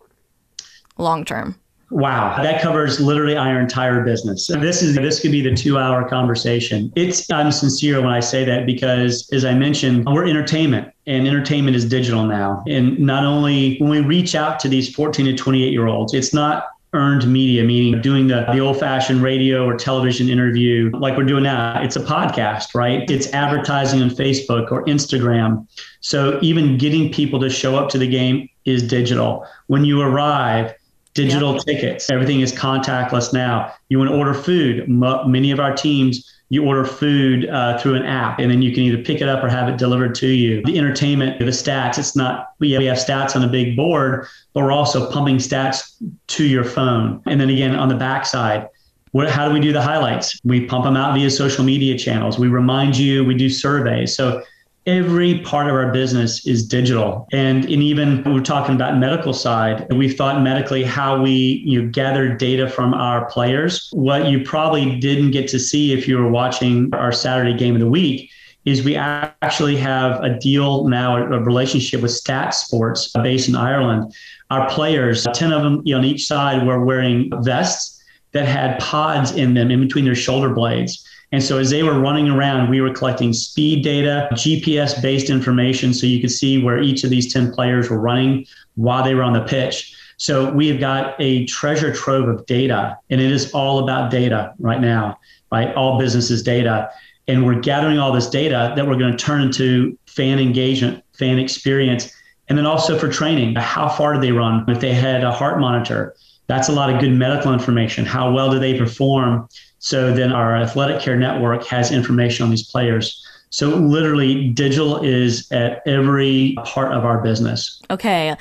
Long 0.97 1.23
term 1.25 1.59
Wow, 1.91 2.41
that 2.41 2.61
covers 2.61 2.99
literally 2.99 3.37
our 3.37 3.59
entire 3.59 4.03
business. 4.03 4.47
This 4.47 4.81
is 4.81 4.95
this 4.95 5.19
could 5.19 5.31
be 5.31 5.41
the 5.41 5.51
2-hour 5.51 6.09
conversation. 6.09 6.91
It's 6.95 7.29
I'm 7.29 7.51
sincere 7.51 8.01
when 8.01 8.09
I 8.09 8.19
say 8.19 8.43
that 8.43 8.65
because 8.65 9.29
as 9.31 9.45
I 9.45 9.53
mentioned, 9.53 10.05
we're 10.05 10.27
entertainment 10.27 10.91
and 11.05 11.27
entertainment 11.27 11.75
is 11.75 11.85
digital 11.85 12.25
now. 12.25 12.63
And 12.67 12.97
not 12.99 13.23
only 13.23 13.77
when 13.77 13.89
we 13.89 14.01
reach 14.01 14.33
out 14.33 14.59
to 14.61 14.67
these 14.67 14.93
14 14.93 15.27
to 15.27 15.35
28 15.35 15.71
year 15.71 15.85
olds, 15.85 16.13
it's 16.15 16.33
not 16.33 16.69
earned 16.93 17.27
media, 17.31 17.63
meaning 17.63 18.01
doing 18.01 18.27
the, 18.27 18.45
the 18.51 18.59
old 18.59 18.79
fashioned 18.79 19.21
radio 19.21 19.65
or 19.65 19.75
television 19.75 20.29
interview 20.29 20.89
like 20.93 21.15
we're 21.17 21.23
doing 21.25 21.43
now. 21.43 21.79
It's 21.81 21.97
a 21.97 21.99
podcast, 21.99 22.73
right? 22.73 23.07
It's 23.09 23.31
advertising 23.33 24.01
on 24.01 24.09
Facebook 24.09 24.71
or 24.71 24.83
Instagram. 24.85 25.67
So 25.99 26.39
even 26.41 26.77
getting 26.77 27.11
people 27.11 27.39
to 27.41 27.49
show 27.49 27.75
up 27.75 27.89
to 27.89 27.97
the 27.97 28.07
game 28.07 28.49
is 28.63 28.81
digital. 28.81 29.45
When 29.67 29.83
you 29.83 30.01
arrive, 30.01 30.73
digital 31.15 31.57
tickets. 31.57 32.09
Everything 32.11 32.41
is 32.41 32.51
contactless 32.51 33.33
now. 33.33 33.73
You 33.89 33.97
want 33.97 34.11
to 34.11 34.15
order 34.15 34.33
food. 34.33 34.81
M- 34.81 35.31
many 35.31 35.49
of 35.49 35.59
our 35.59 35.73
teams, 35.75 36.31
you 36.49 36.63
order 36.63 36.85
food 36.85 37.49
uh, 37.49 37.79
through 37.79 37.95
an 37.95 38.03
app, 38.03 38.37
and 38.37 38.51
then 38.51 38.61
you 38.61 38.71
can 38.71 38.83
either 38.83 39.01
pick 39.01 39.21
it 39.21 39.27
up 39.27 39.43
or 39.43 39.49
have 39.49 39.67
it 39.67 39.77
delivered 39.77 40.13
to 40.15 40.27
you. 40.27 40.61
The 40.63 40.77
entertainment, 40.77 41.39
the 41.39 41.45
stats. 41.45 41.97
It's 41.97 42.15
not 42.15 42.49
we 42.59 42.71
have, 42.71 42.79
we 42.79 42.85
have 42.85 42.97
stats 42.97 43.35
on 43.35 43.43
a 43.43 43.47
big 43.47 43.75
board, 43.75 44.27
but 44.53 44.63
we're 44.63 44.71
also 44.71 45.09
pumping 45.09 45.37
stats 45.37 45.95
to 46.27 46.45
your 46.45 46.63
phone. 46.63 47.23
And 47.25 47.41
then 47.41 47.49
again 47.49 47.75
on 47.75 47.87
the 47.87 47.95
backside. 47.95 48.69
What, 49.11 49.29
how 49.29 49.47
do 49.47 49.53
we 49.53 49.61
do 49.61 49.71
the 49.71 49.81
highlights? 49.81 50.37
We 50.43 50.65
pump 50.65 50.83
them 50.83 50.97
out 50.97 51.15
via 51.15 51.31
social 51.31 51.63
media 51.63 51.97
channels. 51.97 52.37
We 52.37 52.49
remind 52.49 52.97
you, 52.97 53.23
we 53.23 53.33
do 53.33 53.49
surveys. 53.49 54.13
So 54.13 54.43
every 54.85 55.39
part 55.39 55.67
of 55.67 55.73
our 55.73 55.91
business 55.91 56.45
is 56.45 56.67
digital. 56.67 57.27
And, 57.31 57.63
and 57.65 57.81
even 57.81 58.23
we're 58.23 58.41
talking 58.41 58.75
about 58.75 58.97
medical 58.99 59.33
side, 59.33 59.91
we've 59.91 60.15
thought 60.15 60.41
medically 60.41 60.83
how 60.83 61.21
we 61.21 61.63
you 61.65 61.81
know, 61.81 61.89
gather 61.89 62.35
data 62.35 62.69
from 62.69 62.93
our 62.93 63.25
players. 63.25 63.89
What 63.93 64.27
you 64.27 64.43
probably 64.43 64.99
didn't 64.99 65.31
get 65.31 65.47
to 65.49 65.59
see 65.59 65.93
if 65.93 66.07
you 66.07 66.17
were 66.17 66.29
watching 66.29 66.93
our 66.93 67.11
Saturday 67.11 67.57
game 67.57 67.73
of 67.73 67.81
the 67.81 67.89
week 67.89 68.29
is 68.65 68.83
we 68.83 68.95
actually 68.95 69.75
have 69.75 70.23
a 70.23 70.39
deal 70.39 70.87
now, 70.87 71.17
a 71.17 71.39
relationship 71.39 72.01
with 72.01 72.11
STATSports 72.11 73.21
based 73.23 73.47
in 73.47 73.55
Ireland. 73.55 74.13
Our 74.49 74.67
players, 74.69 75.25
10 75.33 75.51
of 75.51 75.63
them 75.63 75.83
on 75.95 76.03
each 76.03 76.25
side, 76.25 76.65
were 76.65 76.83
wearing 76.83 77.31
vests 77.43 78.03
that 78.31 78.47
had 78.47 78.79
pods 78.79 79.31
in 79.31 79.53
them 79.53 79.71
in 79.71 79.79
between 79.79 80.05
their 80.05 80.15
shoulder 80.15 80.49
blades. 80.53 81.07
And 81.31 81.43
so 81.43 81.57
as 81.57 81.69
they 81.69 81.83
were 81.83 81.99
running 81.99 82.29
around, 82.29 82.69
we 82.69 82.81
were 82.81 82.93
collecting 82.93 83.33
speed 83.33 83.83
data, 83.83 84.29
GPS 84.33 85.01
based 85.01 85.29
information 85.29 85.93
so 85.93 86.07
you 86.07 86.21
could 86.21 86.31
see 86.31 86.61
where 86.61 86.81
each 86.81 87.03
of 87.03 87.09
these 87.09 87.33
10 87.33 87.51
players 87.51 87.89
were 87.89 87.99
running 87.99 88.45
while 88.75 89.03
they 89.03 89.15
were 89.15 89.23
on 89.23 89.33
the 89.33 89.43
pitch. 89.43 89.95
So 90.17 90.51
we 90.51 90.67
have 90.69 90.79
got 90.79 91.15
a 91.19 91.45
treasure 91.45 91.93
trove 91.93 92.29
of 92.29 92.45
data, 92.45 92.97
and 93.09 93.19
it 93.19 93.31
is 93.31 93.51
all 93.51 93.79
about 93.79 94.11
data 94.11 94.53
right 94.59 94.79
now, 94.79 95.19
right? 95.51 95.73
All 95.75 95.99
businesses 95.99 96.41
data. 96.41 96.89
And 97.27 97.45
we're 97.45 97.59
gathering 97.59 97.97
all 97.97 98.11
this 98.11 98.29
data 98.29 98.73
that 98.75 98.87
we're 98.87 98.97
going 98.97 99.11
to 99.11 99.17
turn 99.17 99.41
into 99.41 99.97
fan 100.05 100.39
engagement, 100.39 101.03
fan 101.17 101.39
experience, 101.39 102.11
and 102.47 102.57
then 102.57 102.65
also 102.65 102.97
for 102.97 103.09
training. 103.09 103.55
How 103.55 103.89
far 103.89 104.13
did 104.13 104.21
they 104.21 104.31
run? 104.31 104.63
If 104.69 104.79
they 104.79 104.93
had 104.93 105.23
a 105.23 105.31
heart 105.31 105.59
monitor, 105.59 106.15
that's 106.47 106.69
a 106.69 106.71
lot 106.71 106.93
of 106.93 107.01
good 107.01 107.11
medical 107.11 107.51
information. 107.51 108.05
How 108.05 108.31
well 108.31 108.51
do 108.51 108.59
they 108.59 108.77
perform 108.77 109.49
so 109.85 110.11
then 110.11 110.31
our 110.31 110.55
athletic 110.55 110.99
care 110.99 111.15
network 111.15 111.63
has 111.67 111.91
information 111.91 112.43
on 112.43 112.49
these 112.49 112.63
players. 112.63 113.23
So 113.51 113.69
literally, 113.69 114.49
digital 114.49 114.97
is 115.03 115.47
at 115.51 115.83
every 115.85 116.55
part 116.63 116.91
of 116.91 117.05
our 117.05 117.21
business. 117.21 117.83
Okay. 117.91 118.35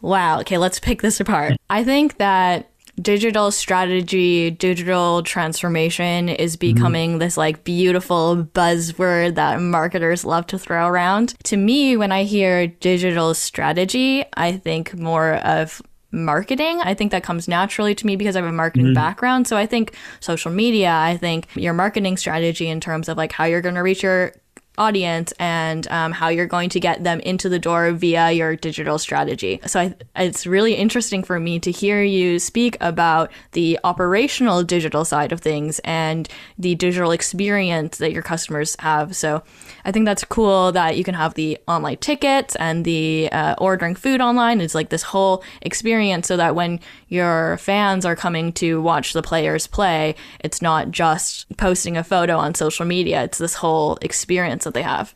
Wow. 0.00 0.38
Okay, 0.42 0.58
let's 0.58 0.78
pick 0.78 1.02
this 1.02 1.18
apart. 1.18 1.56
I 1.70 1.82
think 1.82 2.18
that 2.18 2.70
digital 3.02 3.50
strategy, 3.50 4.52
digital 4.52 5.24
transformation 5.24 6.28
is 6.28 6.56
mm-hmm. 6.56 6.74
becoming 6.74 7.10
mm-hmm. 7.10 7.18
this 7.18 7.36
like 7.36 7.64
beautiful 7.64 8.46
buzzword 8.54 9.34
that 9.34 9.60
marketers 9.60 10.24
love 10.24 10.46
to 10.46 10.56
throw 10.56 10.86
around. 10.86 11.34
To 11.46 11.56
me, 11.56 11.96
when 11.96 12.12
I 12.12 12.22
hear 12.22 12.68
digital 12.68 13.34
strategy, 13.34 14.24
I 14.36 14.52
think 14.52 14.94
more 14.94 15.34
of 15.38 15.82
marketing. 16.16 16.80
I 16.82 16.94
think 16.94 17.12
that 17.12 17.22
comes 17.22 17.46
naturally 17.46 17.94
to 17.94 18.06
me 18.06 18.16
because 18.16 18.36
I 18.36 18.40
have 18.40 18.48
a 18.48 18.52
marketing 18.52 18.86
mm-hmm. 18.86 18.94
background. 18.94 19.46
So 19.46 19.56
I 19.56 19.66
think 19.66 19.94
social 20.20 20.50
media, 20.50 20.90
I 20.90 21.16
think 21.16 21.48
your 21.54 21.74
marketing 21.74 22.16
strategy 22.16 22.68
in 22.68 22.80
terms 22.80 23.08
of 23.08 23.16
like 23.16 23.32
how 23.32 23.44
you're 23.44 23.60
going 23.60 23.74
to 23.74 23.82
reach 23.82 24.02
your 24.02 24.32
audience 24.78 25.32
and 25.38 25.88
um, 25.88 26.12
how 26.12 26.28
you're 26.28 26.46
going 26.46 26.68
to 26.70 26.80
get 26.80 27.04
them 27.04 27.20
into 27.20 27.48
the 27.48 27.58
door 27.58 27.92
via 27.92 28.32
your 28.32 28.56
digital 28.56 28.98
strategy. 28.98 29.60
So 29.66 29.80
I, 29.80 29.94
it's 30.16 30.46
really 30.46 30.74
interesting 30.74 31.22
for 31.22 31.40
me 31.40 31.58
to 31.60 31.70
hear 31.70 32.02
you 32.02 32.38
speak 32.38 32.76
about 32.80 33.30
the 33.52 33.78
operational 33.84 34.62
digital 34.62 35.04
side 35.04 35.32
of 35.32 35.40
things 35.40 35.78
and 35.80 36.28
the 36.58 36.74
digital 36.74 37.10
experience 37.10 37.98
that 37.98 38.12
your 38.12 38.22
customers 38.22 38.76
have. 38.80 39.16
So 39.16 39.42
I 39.84 39.92
think 39.92 40.04
that's 40.04 40.24
cool 40.24 40.72
that 40.72 40.96
you 40.96 41.04
can 41.04 41.14
have 41.14 41.34
the 41.34 41.58
online 41.66 41.98
tickets 41.98 42.56
and 42.56 42.84
the 42.84 43.30
uh, 43.32 43.54
ordering 43.58 43.94
food 43.94 44.20
online. 44.20 44.60
It's 44.60 44.74
like 44.74 44.90
this 44.90 45.02
whole 45.02 45.42
experience 45.62 46.28
so 46.28 46.36
that 46.36 46.54
when 46.54 46.80
your 47.08 47.56
fans 47.58 48.04
are 48.04 48.16
coming 48.16 48.52
to 48.54 48.82
watch 48.82 49.12
the 49.12 49.22
players 49.22 49.66
play, 49.66 50.14
it's 50.40 50.60
not 50.60 50.90
just 50.90 51.46
posting 51.56 51.96
a 51.96 52.04
photo 52.04 52.36
on 52.36 52.54
social 52.54 52.84
media. 52.84 53.22
It's 53.24 53.38
this 53.38 53.54
whole 53.54 53.98
experience 54.02 54.65
that 54.66 54.74
they 54.74 54.82
have. 54.82 55.14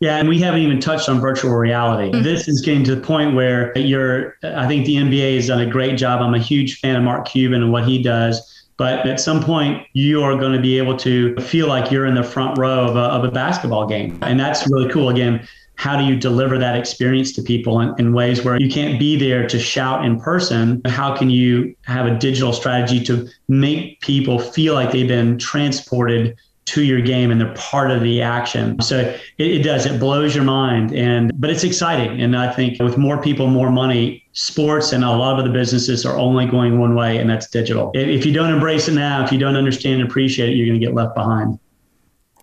Yeah, 0.00 0.16
and 0.16 0.28
we 0.28 0.38
haven't 0.38 0.60
even 0.60 0.80
touched 0.80 1.08
on 1.08 1.20
virtual 1.20 1.52
reality. 1.52 2.12
Mm-hmm. 2.12 2.22
This 2.22 2.46
is 2.46 2.60
getting 2.60 2.84
to 2.84 2.94
the 2.94 3.00
point 3.00 3.34
where 3.34 3.76
you're, 3.76 4.36
I 4.42 4.66
think 4.66 4.86
the 4.86 4.96
NBA 4.96 5.36
has 5.36 5.48
done 5.48 5.60
a 5.60 5.66
great 5.66 5.98
job. 5.98 6.22
I'm 6.22 6.34
a 6.34 6.38
huge 6.38 6.78
fan 6.80 6.96
of 6.96 7.02
Mark 7.02 7.26
Cuban 7.26 7.62
and 7.62 7.72
what 7.72 7.84
he 7.84 8.02
does. 8.02 8.54
But 8.76 9.06
at 9.08 9.18
some 9.18 9.42
point, 9.42 9.84
you 9.92 10.22
are 10.22 10.36
going 10.36 10.52
to 10.52 10.60
be 10.60 10.78
able 10.78 10.96
to 10.98 11.34
feel 11.36 11.66
like 11.66 11.90
you're 11.90 12.06
in 12.06 12.14
the 12.14 12.22
front 12.22 12.56
row 12.58 12.86
of 12.86 12.94
a, 12.94 13.00
of 13.00 13.24
a 13.24 13.30
basketball 13.30 13.88
game. 13.88 14.18
And 14.22 14.38
that's 14.38 14.70
really 14.70 14.88
cool. 14.88 15.08
Again, 15.08 15.46
how 15.74 15.96
do 15.96 16.04
you 16.04 16.16
deliver 16.16 16.58
that 16.58 16.76
experience 16.76 17.32
to 17.32 17.42
people 17.42 17.80
in, 17.80 17.94
in, 17.98 18.12
ways 18.12 18.44
where 18.44 18.60
you 18.60 18.68
can't 18.70 18.98
be 18.98 19.16
there 19.16 19.48
to 19.48 19.58
shout 19.58 20.04
in 20.04 20.20
person? 20.20 20.80
How 20.86 21.16
can 21.16 21.28
you 21.28 21.74
have 21.86 22.06
a 22.06 22.16
digital 22.16 22.52
strategy 22.52 23.02
to 23.04 23.28
make 23.48 24.00
people 24.00 24.38
feel 24.38 24.74
like 24.74 24.92
they've 24.92 25.08
been 25.08 25.38
transported 25.38 26.36
to 26.68 26.82
your 26.82 27.00
game 27.00 27.30
and 27.30 27.40
they're 27.40 27.54
part 27.54 27.90
of 27.90 28.02
the 28.02 28.20
action. 28.20 28.80
So 28.82 28.98
it, 29.00 29.20
it, 29.38 29.62
does, 29.62 29.86
it 29.86 29.98
blows 29.98 30.34
your 30.34 30.44
mind. 30.44 30.92
And 30.92 31.32
but 31.40 31.50
it's 31.50 31.64
exciting. 31.64 32.20
And 32.20 32.36
I 32.36 32.52
think 32.52 32.80
with 32.80 32.98
more 32.98 33.20
people, 33.20 33.46
more 33.46 33.70
money, 33.70 34.26
sports 34.32 34.92
and 34.92 35.02
a 35.02 35.10
lot 35.10 35.38
of 35.38 35.44
the 35.44 35.50
businesses 35.50 36.04
are 36.04 36.16
only 36.16 36.46
going 36.46 36.78
one 36.78 36.94
way, 36.94 37.18
and 37.18 37.28
that's 37.28 37.48
digital. 37.48 37.90
If 37.94 38.24
you 38.24 38.32
don't 38.32 38.52
embrace 38.52 38.86
it 38.86 38.94
now, 38.94 39.24
if 39.24 39.32
you 39.32 39.38
don't 39.38 39.56
understand 39.56 40.00
and 40.00 40.08
appreciate 40.08 40.50
it, 40.50 40.56
you're 40.56 40.66
gonna 40.66 40.78
get 40.78 40.94
left 40.94 41.14
behind. 41.14 41.58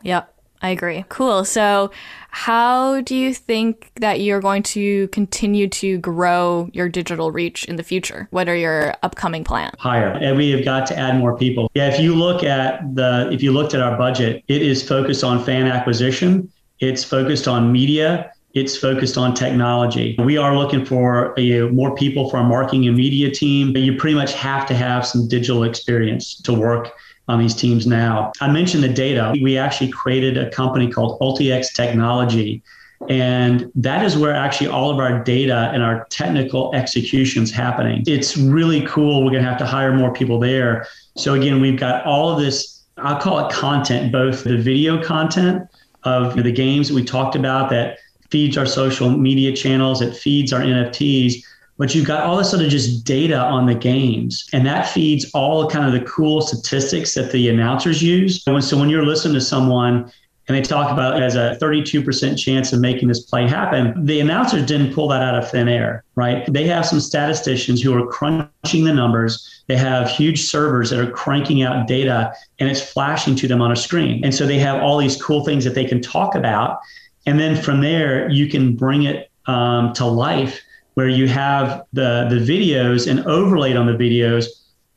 Yep. 0.02 0.35
I 0.62 0.70
agree. 0.70 1.06
Cool. 1.10 1.46
So, 1.46 1.92
how 2.32 3.02
do 3.02 3.16
you 3.16 3.34
think 3.34 3.92
that 3.96 4.20
you're 4.20 4.42
going 4.42 4.64
to 4.64 5.08
continue 5.10 5.70
to 5.70 5.98
grow 6.00 6.70
your 6.74 6.90
digital 6.90 7.32
reach 7.32 7.66
in 7.66 7.76
the 7.76 7.84
future? 7.84 8.28
What 8.32 8.50
are 8.50 8.56
your 8.56 8.94
upcoming 9.04 9.44
plans? 9.44 9.74
Higher. 9.80 10.10
And 10.10 10.38
we 10.38 10.52
have 10.52 10.66
got 10.66 10.86
to 10.88 10.98
add 10.98 11.18
more 11.18 11.38
people. 11.38 11.72
Yeah, 11.76 11.88
if 11.88 12.00
you 12.00 12.16
look 12.16 12.44
at 12.44 12.96
the 12.96 13.30
if 13.32 13.42
you 13.42 13.52
looked 13.52 13.74
at 13.74 13.82
our 13.82 13.98
budget, 13.98 14.44
it 14.48 14.62
is 14.62 14.88
focused 14.88 15.24
on 15.24 15.44
fan 15.44 15.68
acquisition, 15.68 16.52
it's 16.80 17.04
focused 17.04 17.48
on 17.48 17.72
media, 17.72 18.32
it's 18.54 18.76
focused 18.76 19.18
on 19.18 19.34
technology. 19.34 20.16
We 20.20 20.38
are 20.38 20.58
looking 20.58 20.86
for 20.86 21.34
you 21.38 21.68
know, 21.68 21.74
more 21.74 21.96
people 21.96 22.30
for 22.30 22.38
our 22.38 22.48
marketing 22.48 22.88
and 22.88 22.98
media 22.98 23.30
team. 23.30 23.72
But 23.74 23.82
you 23.84 23.98
pretty 23.98 24.16
much 24.16 24.34
have 24.34 24.66
to 24.68 24.74
have 24.74 25.06
some 25.06 25.28
digital 25.28 25.64
experience 25.64 26.42
to 26.42 26.54
work 26.54 26.92
on 27.28 27.40
these 27.40 27.56
teams 27.56 27.88
now. 27.88 28.32
I 28.42 28.52
mentioned 28.52 28.84
the 28.84 28.90
data. 28.90 29.34
We 29.42 29.58
actually 29.58 29.92
created 29.92 30.38
a 30.38 30.50
company 30.52 30.92
called 30.92 31.20
UltiX 31.20 31.74
Technology. 31.74 32.62
And 33.10 33.72
that 33.76 34.06
is 34.06 34.18
where 34.18 34.34
actually 34.34 34.68
all 34.68 34.90
of 34.90 35.00
our 35.00 35.24
data 35.24 35.70
and 35.74 35.84
our 35.84 36.06
technical 36.10 36.74
executions 36.74 37.52
happening. 37.52 38.04
It's 38.08 38.38
really 38.38 38.86
cool. 38.86 39.24
We're 39.24 39.32
going 39.32 39.44
to 39.44 39.50
have 39.50 39.60
to 39.60 39.66
hire 39.66 39.94
more 39.94 40.14
people 40.14 40.40
there. 40.40 40.88
So 41.16 41.34
again, 41.34 41.62
we've 41.62 41.80
got 41.80 42.06
all 42.06 42.30
of 42.30 42.40
this, 42.40 42.84
I'll 42.98 43.20
call 43.20 43.46
it 43.46 43.52
content, 43.52 44.12
both 44.12 44.44
the 44.44 44.58
video 44.58 45.04
content 45.04 45.68
of 46.04 46.36
the 46.36 46.52
games 46.52 46.92
we 46.92 47.04
talked 47.04 47.36
about 47.36 47.70
that 47.72 47.98
feeds 48.30 48.58
our 48.58 48.66
social 48.66 49.10
media 49.10 49.56
channels, 49.56 50.02
it 50.02 50.16
feeds 50.16 50.54
our 50.54 50.62
NFTs, 50.62 51.44
but 51.78 51.94
you've 51.94 52.08
got 52.08 52.24
all 52.24 52.38
this 52.38 52.50
sort 52.50 52.64
of 52.64 52.70
just 52.70 53.04
data 53.04 53.38
on 53.38 53.66
the 53.66 53.76
games 53.76 54.48
and 54.54 54.66
that 54.66 54.88
feeds 54.88 55.30
all 55.34 55.70
kind 55.70 55.86
of 55.86 56.00
the 56.00 56.06
cool 56.10 56.42
statistics 56.42 57.14
that 57.16 57.32
the 57.32 57.50
announcers 57.50 58.02
use. 58.02 58.44
So 58.44 58.78
when 58.78 58.90
you're 58.90 59.06
listening 59.06 59.34
to 59.34 59.42
someone 59.42 60.12
and 60.48 60.56
they 60.56 60.62
talk 60.62 60.92
about 60.92 61.22
as 61.22 61.36
a 61.36 61.58
32% 61.62 62.38
chance 62.38 62.72
of 62.72 62.80
making 62.80 63.08
this 63.08 63.22
play 63.22 63.48
happen 63.48 64.06
the 64.06 64.20
announcers 64.20 64.66
didn't 64.66 64.94
pull 64.94 65.08
that 65.08 65.22
out 65.22 65.36
of 65.36 65.50
thin 65.50 65.68
air 65.68 66.06
right? 66.16 66.52
They 66.52 66.66
have 66.68 66.86
some 66.86 67.00
statisticians 67.00 67.82
who 67.82 67.94
are 67.94 68.08
crunching 68.08 68.86
the 68.86 68.94
numbers. 68.94 69.64
They 69.68 69.76
have 69.76 70.10
huge 70.10 70.44
servers 70.44 70.90
that 70.90 71.00
are 71.00 71.12
cranking 71.12 71.62
out 71.62 71.88
data 71.88 72.34
and 72.60 72.70
it's 72.70 72.82
flashing 72.82 73.36
to 73.38 73.48
them 73.48 73.62
on 73.62 73.72
a 73.72 73.76
screen. 73.76 74.24
And 74.24 74.34
so 74.34 74.48
they 74.48 74.60
have 74.60 74.82
all 74.82 74.98
these 74.98 75.22
cool 75.22 75.44
things 75.44 75.66
that 75.66 75.76
they 75.76 75.86
can 75.86 76.02
talk 76.02 76.36
about. 76.36 76.80
And 77.26 77.40
then 77.40 77.62
from 77.62 77.82
there 77.82 78.30
you 78.30 78.50
can 78.50 78.76
bring 78.76 79.04
it 79.04 79.30
um, 79.48 79.94
to 79.94 80.06
life 80.06 80.62
where 80.96 81.08
you 81.08 81.28
have 81.28 81.84
the 81.94 82.28
the 82.30 82.38
videos 82.38 83.10
and 83.10 83.26
overlaid 83.28 83.78
on 83.78 83.86
the 83.86 83.94
videos 83.94 84.48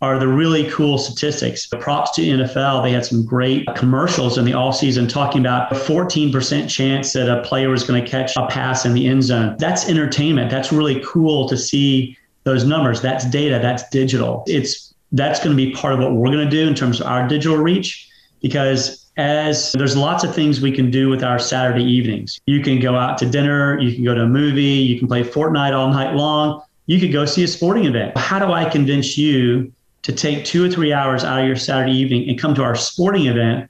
are 0.00 0.18
the 0.18 0.28
really 0.28 0.70
cool 0.70 0.96
statistics. 0.96 1.66
Props 1.66 2.12
to 2.12 2.22
NFL. 2.22 2.84
They 2.84 2.92
had 2.92 3.04
some 3.04 3.24
great 3.24 3.66
commercials 3.74 4.38
in 4.38 4.44
the 4.44 4.54
off 4.54 4.76
season 4.76 5.08
talking 5.08 5.40
about 5.40 5.72
a 5.72 5.74
14% 5.74 6.68
chance 6.70 7.12
that 7.14 7.28
a 7.28 7.42
player 7.42 7.68
was 7.68 7.82
going 7.82 8.04
to 8.04 8.08
catch 8.08 8.36
a 8.36 8.46
pass 8.46 8.84
in 8.84 8.94
the 8.94 9.08
end 9.08 9.24
zone. 9.24 9.56
That's 9.58 9.88
entertainment. 9.88 10.52
That's 10.52 10.72
really 10.72 11.02
cool 11.04 11.48
to 11.48 11.56
see 11.56 12.16
those 12.44 12.64
numbers. 12.64 13.00
That's 13.00 13.24
data. 13.28 13.58
That's 13.60 13.88
digital. 13.90 14.44
It's 14.46 14.94
that's 15.12 15.42
going 15.42 15.56
to 15.56 15.56
be 15.56 15.72
part 15.72 15.94
of 15.94 16.00
what 16.00 16.12
we're 16.12 16.30
going 16.30 16.48
to 16.48 16.50
do 16.50 16.68
in 16.68 16.74
terms 16.74 17.00
of 17.00 17.06
our 17.06 17.26
digital 17.26 17.56
reach 17.56 18.08
because 18.40 19.07
as 19.18 19.72
there's 19.72 19.96
lots 19.96 20.22
of 20.22 20.32
things 20.32 20.60
we 20.60 20.70
can 20.70 20.90
do 20.90 21.08
with 21.08 21.24
our 21.24 21.40
Saturday 21.40 21.82
evenings. 21.82 22.40
You 22.46 22.62
can 22.62 22.78
go 22.78 22.94
out 22.94 23.18
to 23.18 23.26
dinner, 23.26 23.78
you 23.80 23.94
can 23.94 24.04
go 24.04 24.14
to 24.14 24.22
a 24.22 24.28
movie, 24.28 24.62
you 24.62 24.98
can 24.98 25.08
play 25.08 25.24
Fortnite 25.24 25.74
all 25.74 25.88
night 25.88 26.14
long, 26.14 26.62
you 26.86 27.00
could 27.00 27.12
go 27.12 27.26
see 27.26 27.42
a 27.42 27.48
sporting 27.48 27.84
event. 27.84 28.16
How 28.16 28.38
do 28.38 28.52
I 28.52 28.64
convince 28.64 29.18
you 29.18 29.72
to 30.02 30.12
take 30.12 30.44
two 30.44 30.64
or 30.64 30.70
three 30.70 30.92
hours 30.92 31.24
out 31.24 31.40
of 31.40 31.46
your 31.46 31.56
Saturday 31.56 31.92
evening 31.92 32.28
and 32.28 32.38
come 32.38 32.54
to 32.54 32.62
our 32.62 32.76
sporting 32.76 33.26
event 33.26 33.68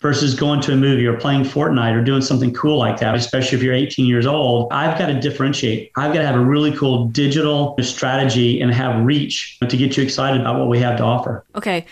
versus 0.00 0.34
going 0.34 0.60
to 0.60 0.72
a 0.74 0.76
movie 0.76 1.06
or 1.06 1.16
playing 1.16 1.44
Fortnite 1.44 1.98
or 1.98 2.04
doing 2.04 2.20
something 2.20 2.52
cool 2.52 2.76
like 2.76 3.00
that, 3.00 3.14
especially 3.14 3.56
if 3.56 3.64
you're 3.64 3.72
18 3.72 4.04
years 4.04 4.26
old, 4.26 4.70
I've 4.72 4.98
got 4.98 5.06
to 5.06 5.18
differentiate. 5.18 5.90
I've 5.96 6.12
got 6.12 6.20
to 6.20 6.26
have 6.26 6.36
a 6.36 6.44
really 6.44 6.76
cool 6.76 7.08
digital 7.08 7.76
strategy 7.80 8.60
and 8.60 8.74
have 8.74 9.02
reach 9.04 9.58
to 9.60 9.76
get 9.76 9.96
you 9.96 10.02
excited 10.02 10.40
about 10.40 10.58
what 10.58 10.68
we 10.68 10.80
have 10.80 10.98
to 10.98 11.02
offer. 11.02 11.44
Okay. 11.54 11.86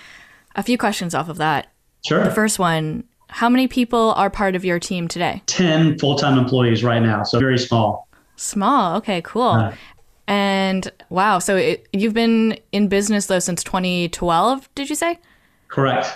A 0.55 0.63
few 0.63 0.77
questions 0.77 1.15
off 1.15 1.29
of 1.29 1.39
that. 1.39 1.69
Sure. 2.07 2.25
The 2.25 2.31
first 2.31 2.59
one 2.59 3.05
How 3.29 3.49
many 3.49 3.69
people 3.69 4.13
are 4.17 4.29
part 4.31 4.57
of 4.57 4.65
your 4.65 4.79
team 4.79 5.07
today? 5.09 5.43
10 5.47 5.99
full 5.99 6.17
time 6.17 6.39
employees 6.39 6.83
right 6.83 7.03
now. 7.03 7.23
So 7.23 7.39
very 7.39 7.59
small. 7.59 8.09
Small. 8.37 8.97
Okay, 8.97 9.21
cool. 9.23 9.43
Uh, 9.51 9.75
and 10.27 10.91
wow, 11.11 11.39
so 11.39 11.57
it, 11.57 11.89
you've 11.93 12.15
been 12.15 12.59
in 12.73 12.89
business 12.89 13.27
though 13.27 13.39
since 13.41 13.63
2012, 13.65 14.69
did 14.75 14.89
you 14.89 14.95
say? 14.95 15.19
Correct. 15.69 16.09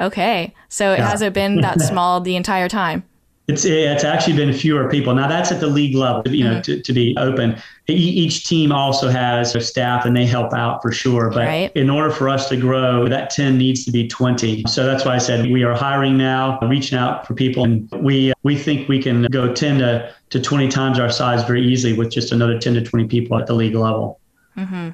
Okay. 0.00 0.54
So 0.68 0.92
it 0.92 0.98
yeah. 0.98 1.08
hasn't 1.08 1.34
been 1.34 1.60
that 1.60 1.80
small 1.90 2.20
the 2.20 2.36
entire 2.36 2.68
time. 2.68 3.04
It's 3.46 3.66
it's 3.66 4.04
actually 4.04 4.36
been 4.36 4.54
fewer 4.54 4.88
people. 4.88 5.14
Now 5.14 5.28
that's 5.28 5.52
at 5.52 5.60
the 5.60 5.66
league 5.66 5.94
level, 5.94 6.22
you 6.26 6.44
know, 6.44 6.52
mm-hmm. 6.52 6.62
to, 6.62 6.80
to 6.80 6.92
be 6.94 7.14
open. 7.18 7.60
Each 7.86 8.46
team 8.46 8.72
also 8.72 9.10
has 9.10 9.54
a 9.54 9.60
staff 9.60 10.06
and 10.06 10.16
they 10.16 10.24
help 10.24 10.54
out 10.54 10.80
for 10.80 10.90
sure. 10.90 11.28
But 11.28 11.46
right. 11.46 11.72
in 11.74 11.90
order 11.90 12.10
for 12.10 12.30
us 12.30 12.48
to 12.48 12.56
grow, 12.56 13.06
that 13.06 13.28
10 13.28 13.58
needs 13.58 13.84
to 13.84 13.90
be 13.90 14.08
20. 14.08 14.64
So 14.66 14.86
that's 14.86 15.04
why 15.04 15.16
I 15.16 15.18
said 15.18 15.50
we 15.50 15.62
are 15.62 15.74
hiring 15.74 16.16
now, 16.16 16.58
reaching 16.60 16.96
out 16.96 17.26
for 17.26 17.34
people. 17.34 17.64
And 17.64 17.90
we 17.92 18.32
we 18.44 18.56
think 18.56 18.88
we 18.88 19.02
can 19.02 19.24
go 19.24 19.52
10 19.52 19.78
to, 19.80 20.14
to 20.30 20.40
20 20.40 20.68
times 20.68 20.98
our 20.98 21.10
size 21.10 21.44
very 21.44 21.62
easily 21.62 21.92
with 21.92 22.10
just 22.10 22.32
another 22.32 22.58
10 22.58 22.74
to 22.74 22.82
20 22.82 23.08
people 23.08 23.38
at 23.38 23.46
the 23.46 23.54
league 23.54 23.74
level. 23.74 24.20
Mm-hmm. 24.56 24.90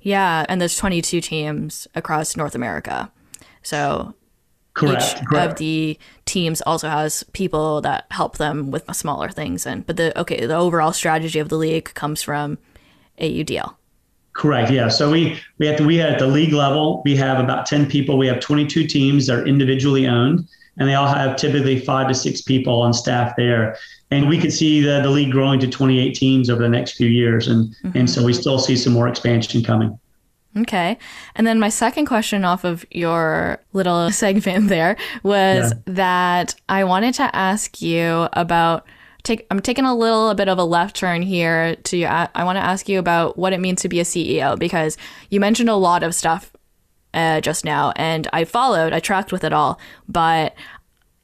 Yeah. 0.00 0.46
And 0.48 0.62
there's 0.62 0.76
22 0.76 1.20
teams 1.20 1.86
across 1.94 2.38
North 2.38 2.54
America. 2.54 3.12
So 3.62 4.14
Correct. 4.74 5.02
Each 5.02 5.26
correct. 5.26 5.52
of 5.52 5.58
the 5.58 5.98
teams 6.24 6.62
also 6.62 6.88
has 6.88 7.24
people 7.32 7.80
that 7.82 8.06
help 8.10 8.38
them 8.38 8.70
with 8.70 8.84
smaller 8.94 9.28
things, 9.28 9.66
and 9.66 9.86
but 9.86 9.96
the 9.96 10.18
okay, 10.18 10.46
the 10.46 10.56
overall 10.56 10.92
strategy 10.92 11.38
of 11.38 11.50
the 11.50 11.56
league 11.56 11.92
comes 11.94 12.22
from 12.22 12.58
AUDL. 13.20 13.74
Correct. 14.32 14.70
Yeah. 14.70 14.88
So 14.88 15.10
we 15.10 15.38
we 15.58 15.66
have 15.66 15.76
to, 15.76 15.84
we 15.84 16.00
at 16.00 16.18
the 16.18 16.26
league 16.26 16.54
level 16.54 17.02
we 17.04 17.14
have 17.16 17.38
about 17.38 17.66
ten 17.66 17.86
people. 17.86 18.16
We 18.16 18.26
have 18.28 18.40
twenty 18.40 18.66
two 18.66 18.86
teams 18.86 19.26
that 19.26 19.38
are 19.38 19.46
individually 19.46 20.06
owned, 20.06 20.48
and 20.78 20.88
they 20.88 20.94
all 20.94 21.06
have 21.06 21.36
typically 21.36 21.78
five 21.78 22.08
to 22.08 22.14
six 22.14 22.40
people 22.40 22.80
on 22.80 22.94
staff 22.94 23.34
there. 23.36 23.76
And 24.10 24.28
we 24.28 24.38
could 24.38 24.52
see 24.52 24.80
the, 24.80 25.00
the 25.02 25.08
league 25.08 25.32
growing 25.32 25.58
to 25.60 25.66
28 25.66 26.14
teams 26.14 26.50
over 26.50 26.60
the 26.60 26.68
next 26.68 26.92
few 26.92 27.08
years, 27.08 27.48
and 27.48 27.74
mm-hmm. 27.76 27.98
and 27.98 28.10
so 28.10 28.24
we 28.24 28.32
still 28.32 28.58
see 28.58 28.76
some 28.76 28.92
more 28.92 29.08
expansion 29.08 29.62
coming. 29.62 29.98
Okay. 30.56 30.98
And 31.34 31.46
then 31.46 31.58
my 31.58 31.70
second 31.70 32.06
question 32.06 32.44
off 32.44 32.64
of 32.64 32.84
your 32.90 33.58
little 33.72 34.10
segment 34.12 34.68
there 34.68 34.96
was 35.22 35.72
yeah. 35.72 35.78
that 35.86 36.54
I 36.68 36.84
wanted 36.84 37.14
to 37.14 37.34
ask 37.34 37.80
you 37.80 38.28
about 38.34 38.86
take 39.22 39.46
I'm 39.50 39.60
taking 39.60 39.84
a 39.84 39.94
little 39.94 40.34
bit 40.34 40.48
of 40.48 40.58
a 40.58 40.64
left 40.64 40.96
turn 40.96 41.22
here 41.22 41.76
to 41.76 41.96
you. 41.96 42.06
I 42.06 42.44
want 42.44 42.56
to 42.56 42.62
ask 42.62 42.88
you 42.88 42.98
about 42.98 43.38
what 43.38 43.52
it 43.52 43.60
means 43.60 43.82
to 43.82 43.88
be 43.88 44.00
a 44.00 44.04
CEO 44.04 44.58
because 44.58 44.98
you 45.30 45.40
mentioned 45.40 45.70
a 45.70 45.74
lot 45.74 46.02
of 46.02 46.14
stuff 46.14 46.52
uh, 47.14 47.40
just 47.40 47.64
now 47.64 47.92
and 47.96 48.26
I 48.32 48.44
followed 48.44 48.92
I 48.92 49.00
tracked 49.00 49.32
with 49.32 49.44
it 49.44 49.52
all 49.52 49.78
but 50.08 50.54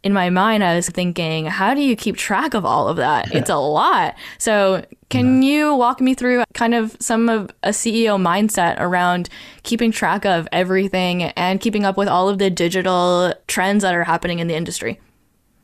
in 0.02 0.12
my 0.12 0.30
mind 0.30 0.64
I 0.64 0.74
was 0.74 0.88
thinking 0.88 1.46
how 1.46 1.74
do 1.74 1.80
you 1.80 1.96
keep 1.96 2.16
track 2.16 2.54
of 2.54 2.64
all 2.64 2.88
of 2.88 2.96
that 2.96 3.34
it's 3.34 3.50
a 3.50 3.56
lot 3.56 4.14
so 4.38 4.84
can 5.08 5.42
you 5.42 5.74
walk 5.74 6.00
me 6.00 6.14
through 6.14 6.44
kind 6.52 6.74
of 6.74 6.96
some 7.00 7.28
of 7.28 7.50
a 7.62 7.70
CEO 7.70 8.20
mindset 8.20 8.78
around 8.78 9.30
keeping 9.62 9.90
track 9.90 10.26
of 10.26 10.46
everything 10.52 11.22
and 11.22 11.60
keeping 11.60 11.84
up 11.84 11.96
with 11.96 12.08
all 12.08 12.28
of 12.28 12.38
the 12.38 12.50
digital 12.50 13.32
trends 13.46 13.82
that 13.82 13.94
are 13.94 14.04
happening 14.04 14.38
in 14.38 14.48
the 14.48 14.54
industry 14.54 15.00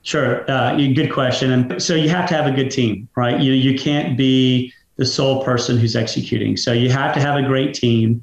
Sure. 0.05 0.49
Uh, 0.51 0.77
good 0.77 1.11
question. 1.11 1.51
And 1.51 1.83
so 1.83 1.94
you 1.94 2.11
have 2.11 2.29
to 2.29 2.35
have 2.35 2.47
a 2.47 2.51
good 2.51 2.70
team, 2.70 3.09
right? 3.16 3.40
You, 3.40 3.55
you 3.55 3.77
can't 3.77 4.18
be 4.18 4.73
the 4.97 5.07
sole 5.07 5.42
person 5.42 5.79
who's 5.79 5.97
executing. 5.97 6.59
So 6.59 6.73
you 6.73 6.90
have 6.90 7.14
to 7.14 7.20
have 7.20 7.37
a 7.37 7.42
great 7.42 7.75
team. 7.75 8.23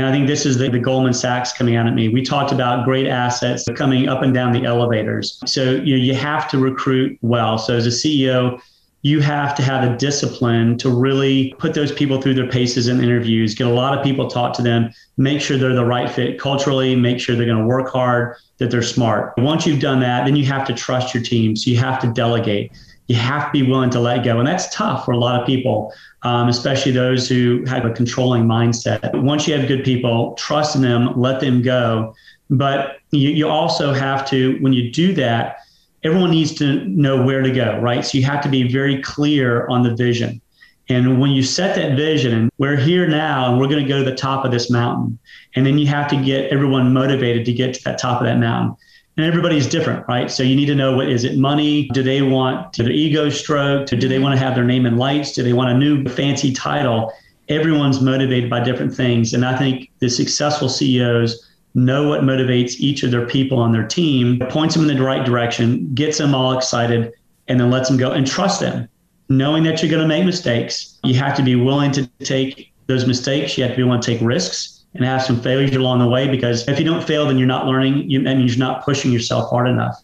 And 0.00 0.08
I 0.08 0.12
think 0.12 0.26
this 0.26 0.46
is 0.46 0.56
the, 0.56 0.70
the 0.70 0.78
Goldman 0.78 1.12
Sachs 1.12 1.52
coming 1.52 1.76
out 1.76 1.86
at 1.86 1.92
me. 1.92 2.08
We 2.08 2.22
talked 2.22 2.52
about 2.52 2.86
great 2.86 3.06
assets 3.06 3.68
coming 3.76 4.08
up 4.08 4.22
and 4.22 4.32
down 4.32 4.50
the 4.50 4.64
elevators. 4.64 5.38
So 5.44 5.72
you, 5.72 5.94
know, 5.94 6.02
you 6.02 6.14
have 6.14 6.48
to 6.52 6.58
recruit 6.58 7.18
well. 7.20 7.58
So 7.58 7.76
as 7.76 7.86
a 7.86 7.90
CEO, 7.90 8.58
you 9.02 9.20
have 9.20 9.54
to 9.56 9.62
have 9.62 9.84
a 9.84 9.94
discipline 9.98 10.78
to 10.78 10.88
really 10.88 11.54
put 11.58 11.74
those 11.74 11.92
people 11.92 12.18
through 12.18 12.32
their 12.32 12.48
paces 12.48 12.88
in 12.88 13.04
interviews, 13.04 13.54
get 13.54 13.66
a 13.66 13.70
lot 13.70 13.96
of 13.96 14.02
people, 14.02 14.26
talk 14.26 14.54
to 14.54 14.62
them, 14.62 14.90
make 15.18 15.42
sure 15.42 15.58
they're 15.58 15.74
the 15.74 15.84
right 15.84 16.10
fit 16.10 16.40
culturally, 16.40 16.96
make 16.96 17.20
sure 17.20 17.36
they're 17.36 17.44
going 17.44 17.58
to 17.58 17.66
work 17.66 17.90
hard, 17.90 18.36
that 18.56 18.70
they're 18.70 18.80
smart. 18.80 19.34
Once 19.36 19.66
you've 19.66 19.80
done 19.80 20.00
that, 20.00 20.24
then 20.24 20.34
you 20.34 20.46
have 20.46 20.66
to 20.66 20.72
trust 20.72 21.12
your 21.12 21.22
team. 21.22 21.54
So 21.54 21.70
you 21.70 21.76
have 21.76 22.00
to 22.00 22.10
delegate. 22.10 22.72
You 23.06 23.16
have 23.16 23.52
to 23.52 23.52
be 23.52 23.68
willing 23.68 23.90
to 23.90 24.00
let 24.00 24.24
go. 24.24 24.38
And 24.38 24.48
that's 24.48 24.74
tough 24.74 25.04
for 25.04 25.12
a 25.12 25.18
lot 25.18 25.38
of 25.38 25.46
people, 25.46 25.92
um, 26.22 26.48
especially 26.48 26.92
those 26.92 27.28
who 27.28 27.64
have 27.66 27.84
a 27.84 27.90
controlling 27.90 28.44
mindset. 28.44 29.14
Once 29.22 29.48
you 29.48 29.56
have 29.56 29.66
good 29.68 29.84
people, 29.84 30.34
trust 30.34 30.76
in 30.76 30.82
them, 30.82 31.18
let 31.18 31.40
them 31.40 31.62
go. 31.62 32.14
But 32.50 32.98
you, 33.10 33.30
you 33.30 33.48
also 33.48 33.92
have 33.92 34.28
to, 34.30 34.58
when 34.60 34.72
you 34.72 34.90
do 34.90 35.14
that, 35.14 35.58
everyone 36.02 36.30
needs 36.30 36.54
to 36.54 36.84
know 36.88 37.22
where 37.22 37.42
to 37.42 37.50
go, 37.50 37.78
right? 37.80 38.04
So 38.04 38.18
you 38.18 38.24
have 38.24 38.42
to 38.42 38.48
be 38.48 38.70
very 38.70 39.00
clear 39.02 39.66
on 39.68 39.82
the 39.82 39.94
vision. 39.94 40.40
And 40.88 41.20
when 41.20 41.30
you 41.30 41.42
set 41.42 41.76
that 41.76 41.96
vision, 41.96 42.34
and 42.34 42.50
we're 42.58 42.76
here 42.76 43.06
now 43.06 43.48
and 43.48 43.60
we're 43.60 43.68
going 43.68 43.82
to 43.82 43.88
go 43.88 44.02
to 44.02 44.10
the 44.10 44.16
top 44.16 44.44
of 44.44 44.50
this 44.50 44.70
mountain, 44.70 45.18
and 45.54 45.64
then 45.64 45.78
you 45.78 45.86
have 45.86 46.08
to 46.08 46.16
get 46.16 46.50
everyone 46.50 46.92
motivated 46.92 47.44
to 47.46 47.52
get 47.52 47.74
to 47.74 47.84
that 47.84 47.98
top 47.98 48.20
of 48.20 48.26
that 48.26 48.38
mountain. 48.38 48.76
And 49.20 49.28
everybody's 49.28 49.66
different, 49.66 50.08
right? 50.08 50.30
So 50.30 50.42
you 50.42 50.56
need 50.56 50.64
to 50.64 50.74
know 50.74 50.96
what 50.96 51.10
is 51.10 51.24
it 51.24 51.36
money? 51.36 51.88
Do 51.88 52.02
they 52.02 52.22
want 52.22 52.74
their 52.78 52.88
ego 52.88 53.28
stroked? 53.28 53.90
Do 53.90 54.08
they 54.08 54.18
want 54.18 54.34
to 54.38 54.42
have 54.42 54.54
their 54.54 54.64
name 54.64 54.86
in 54.86 54.96
lights? 54.96 55.32
Do 55.32 55.42
they 55.42 55.52
want 55.52 55.68
a 55.68 55.74
new 55.74 56.06
fancy 56.06 56.54
title? 56.54 57.12
Everyone's 57.50 58.00
motivated 58.00 58.48
by 58.48 58.60
different 58.60 58.94
things. 58.94 59.34
And 59.34 59.44
I 59.44 59.58
think 59.58 59.90
the 59.98 60.08
successful 60.08 60.70
CEOs 60.70 61.50
know 61.74 62.08
what 62.08 62.22
motivates 62.22 62.76
each 62.78 63.02
of 63.02 63.10
their 63.10 63.26
people 63.26 63.58
on 63.58 63.72
their 63.72 63.86
team, 63.86 64.38
points 64.48 64.74
them 64.74 64.88
in 64.88 64.96
the 64.96 65.02
right 65.02 65.22
direction, 65.26 65.92
gets 65.94 66.16
them 66.16 66.34
all 66.34 66.56
excited, 66.56 67.12
and 67.46 67.60
then 67.60 67.68
lets 67.70 67.90
them 67.90 67.98
go 67.98 68.12
and 68.12 68.26
trust 68.26 68.60
them. 68.60 68.88
Knowing 69.28 69.64
that 69.64 69.82
you're 69.82 69.90
going 69.90 70.00
to 70.00 70.08
make 70.08 70.24
mistakes, 70.24 70.98
you 71.04 71.12
have 71.16 71.36
to 71.36 71.42
be 71.42 71.56
willing 71.56 71.92
to 71.92 72.06
take 72.20 72.72
those 72.86 73.06
mistakes. 73.06 73.58
You 73.58 73.64
have 73.64 73.72
to 73.72 73.76
be 73.76 73.82
willing 73.82 74.00
to 74.00 74.14
take 74.14 74.26
risks 74.26 74.79
and 74.94 75.04
have 75.04 75.22
some 75.22 75.40
failures 75.40 75.74
along 75.74 76.00
the 76.00 76.08
way 76.08 76.28
because 76.28 76.66
if 76.68 76.78
you 76.78 76.84
don't 76.84 77.06
fail, 77.06 77.26
then 77.26 77.38
you're 77.38 77.46
not 77.46 77.66
learning. 77.66 78.10
You, 78.10 78.22
that 78.24 78.36
means 78.36 78.56
you're 78.56 78.66
not 78.66 78.84
pushing 78.84 79.12
yourself 79.12 79.48
hard 79.50 79.68
enough. 79.68 80.02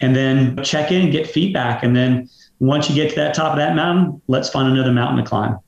And 0.00 0.16
then 0.16 0.62
check 0.64 0.90
in, 0.90 1.10
get 1.10 1.26
feedback. 1.26 1.82
And 1.82 1.94
then 1.94 2.28
once 2.58 2.88
you 2.88 2.94
get 2.94 3.10
to 3.10 3.16
that 3.16 3.34
top 3.34 3.52
of 3.52 3.58
that 3.58 3.76
mountain, 3.76 4.20
let's 4.28 4.48
find 4.48 4.72
another 4.72 4.92
mountain 4.92 5.22
to 5.22 5.28
climb. 5.28 5.58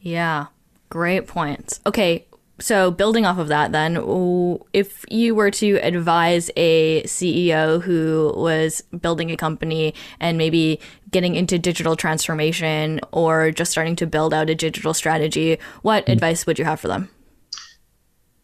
Yeah, 0.00 0.46
great 0.90 1.26
points. 1.28 1.80
Okay, 1.86 2.26
so 2.62 2.90
building 2.90 3.26
off 3.26 3.38
of 3.38 3.48
that 3.48 3.72
then 3.72 3.96
if 4.72 5.04
you 5.10 5.34
were 5.34 5.50
to 5.50 5.76
advise 5.76 6.50
a 6.56 7.02
ceo 7.02 7.82
who 7.82 8.32
was 8.36 8.82
building 9.00 9.30
a 9.30 9.36
company 9.36 9.94
and 10.20 10.38
maybe 10.38 10.78
getting 11.10 11.34
into 11.34 11.58
digital 11.58 11.96
transformation 11.96 13.00
or 13.10 13.50
just 13.50 13.72
starting 13.72 13.96
to 13.96 14.06
build 14.06 14.32
out 14.32 14.48
a 14.48 14.54
digital 14.54 14.94
strategy 14.94 15.58
what 15.82 16.04
mm-hmm. 16.04 16.12
advice 16.12 16.46
would 16.46 16.58
you 16.58 16.64
have 16.64 16.78
for 16.78 16.88
them 16.88 17.08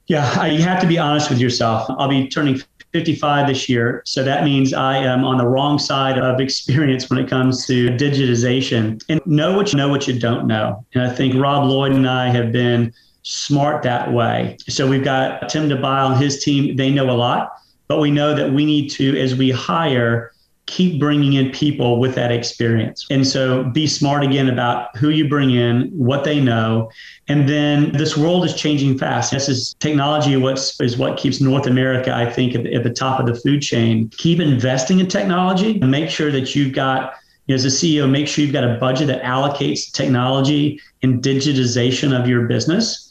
yeah 0.08 0.46
you 0.46 0.60
have 0.60 0.80
to 0.80 0.86
be 0.86 0.98
honest 0.98 1.30
with 1.30 1.38
yourself 1.38 1.88
i'll 1.98 2.08
be 2.08 2.28
turning 2.28 2.60
55 2.92 3.48
this 3.48 3.68
year. 3.68 4.02
So 4.06 4.24
that 4.24 4.44
means 4.44 4.72
I 4.72 4.96
am 4.96 5.24
on 5.24 5.38
the 5.38 5.46
wrong 5.46 5.78
side 5.78 6.18
of 6.18 6.40
experience 6.46 7.10
when 7.10 7.18
it 7.18 7.28
comes 7.28 7.66
to 7.66 7.88
digitization. 7.90 9.02
And 9.08 9.20
know 9.26 9.56
what 9.56 9.72
you 9.72 9.76
know, 9.76 9.88
what 9.88 10.08
you 10.08 10.18
don't 10.18 10.46
know. 10.46 10.84
And 10.94 11.02
I 11.02 11.14
think 11.14 11.34
Rob 11.34 11.68
Lloyd 11.68 11.92
and 11.92 12.08
I 12.08 12.30
have 12.30 12.52
been 12.52 12.92
smart 13.22 13.82
that 13.82 14.12
way. 14.12 14.56
So 14.68 14.88
we've 14.88 15.04
got 15.04 15.48
Tim 15.48 15.68
DeByl 15.68 16.12
and 16.12 16.22
his 16.22 16.42
team, 16.42 16.76
they 16.76 16.90
know 16.90 17.10
a 17.10 17.12
lot, 17.12 17.52
but 17.86 18.00
we 18.00 18.10
know 18.10 18.34
that 18.34 18.52
we 18.52 18.64
need 18.64 18.88
to, 18.92 19.20
as 19.20 19.34
we 19.34 19.50
hire, 19.50 20.32
keep 20.68 21.00
bringing 21.00 21.32
in 21.32 21.50
people 21.50 21.98
with 21.98 22.14
that 22.14 22.30
experience. 22.30 23.06
And 23.10 23.26
so 23.26 23.64
be 23.64 23.86
smart 23.86 24.22
again 24.22 24.48
about 24.48 24.94
who 24.96 25.08
you 25.08 25.26
bring 25.26 25.50
in, 25.50 25.90
what 25.92 26.24
they 26.24 26.40
know. 26.40 26.90
And 27.26 27.48
then 27.48 27.90
this 27.92 28.16
world 28.16 28.44
is 28.44 28.54
changing 28.54 28.98
fast. 28.98 29.32
This 29.32 29.48
is 29.48 29.74
technology 29.80 30.36
what's, 30.36 30.78
is 30.80 30.98
what 30.98 31.16
keeps 31.16 31.40
North 31.40 31.66
America, 31.66 32.14
I 32.14 32.30
think, 32.30 32.54
at 32.54 32.64
the, 32.64 32.74
at 32.74 32.84
the 32.84 32.92
top 32.92 33.18
of 33.18 33.26
the 33.26 33.34
food 33.34 33.62
chain. 33.62 34.10
Keep 34.18 34.40
investing 34.40 35.00
in 35.00 35.08
technology 35.08 35.80
and 35.80 35.90
make 35.90 36.10
sure 36.10 36.30
that 36.30 36.54
you've 36.54 36.74
got 36.74 37.14
you 37.46 37.54
know, 37.54 37.56
as 37.56 37.64
a 37.64 37.68
CEO, 37.68 38.08
make 38.08 38.28
sure 38.28 38.44
you've 38.44 38.52
got 38.52 38.64
a 38.64 38.74
budget 38.74 39.06
that 39.06 39.22
allocates 39.22 39.90
technology 39.90 40.78
and 41.02 41.22
digitization 41.22 42.18
of 42.18 42.28
your 42.28 42.46
business 42.46 43.07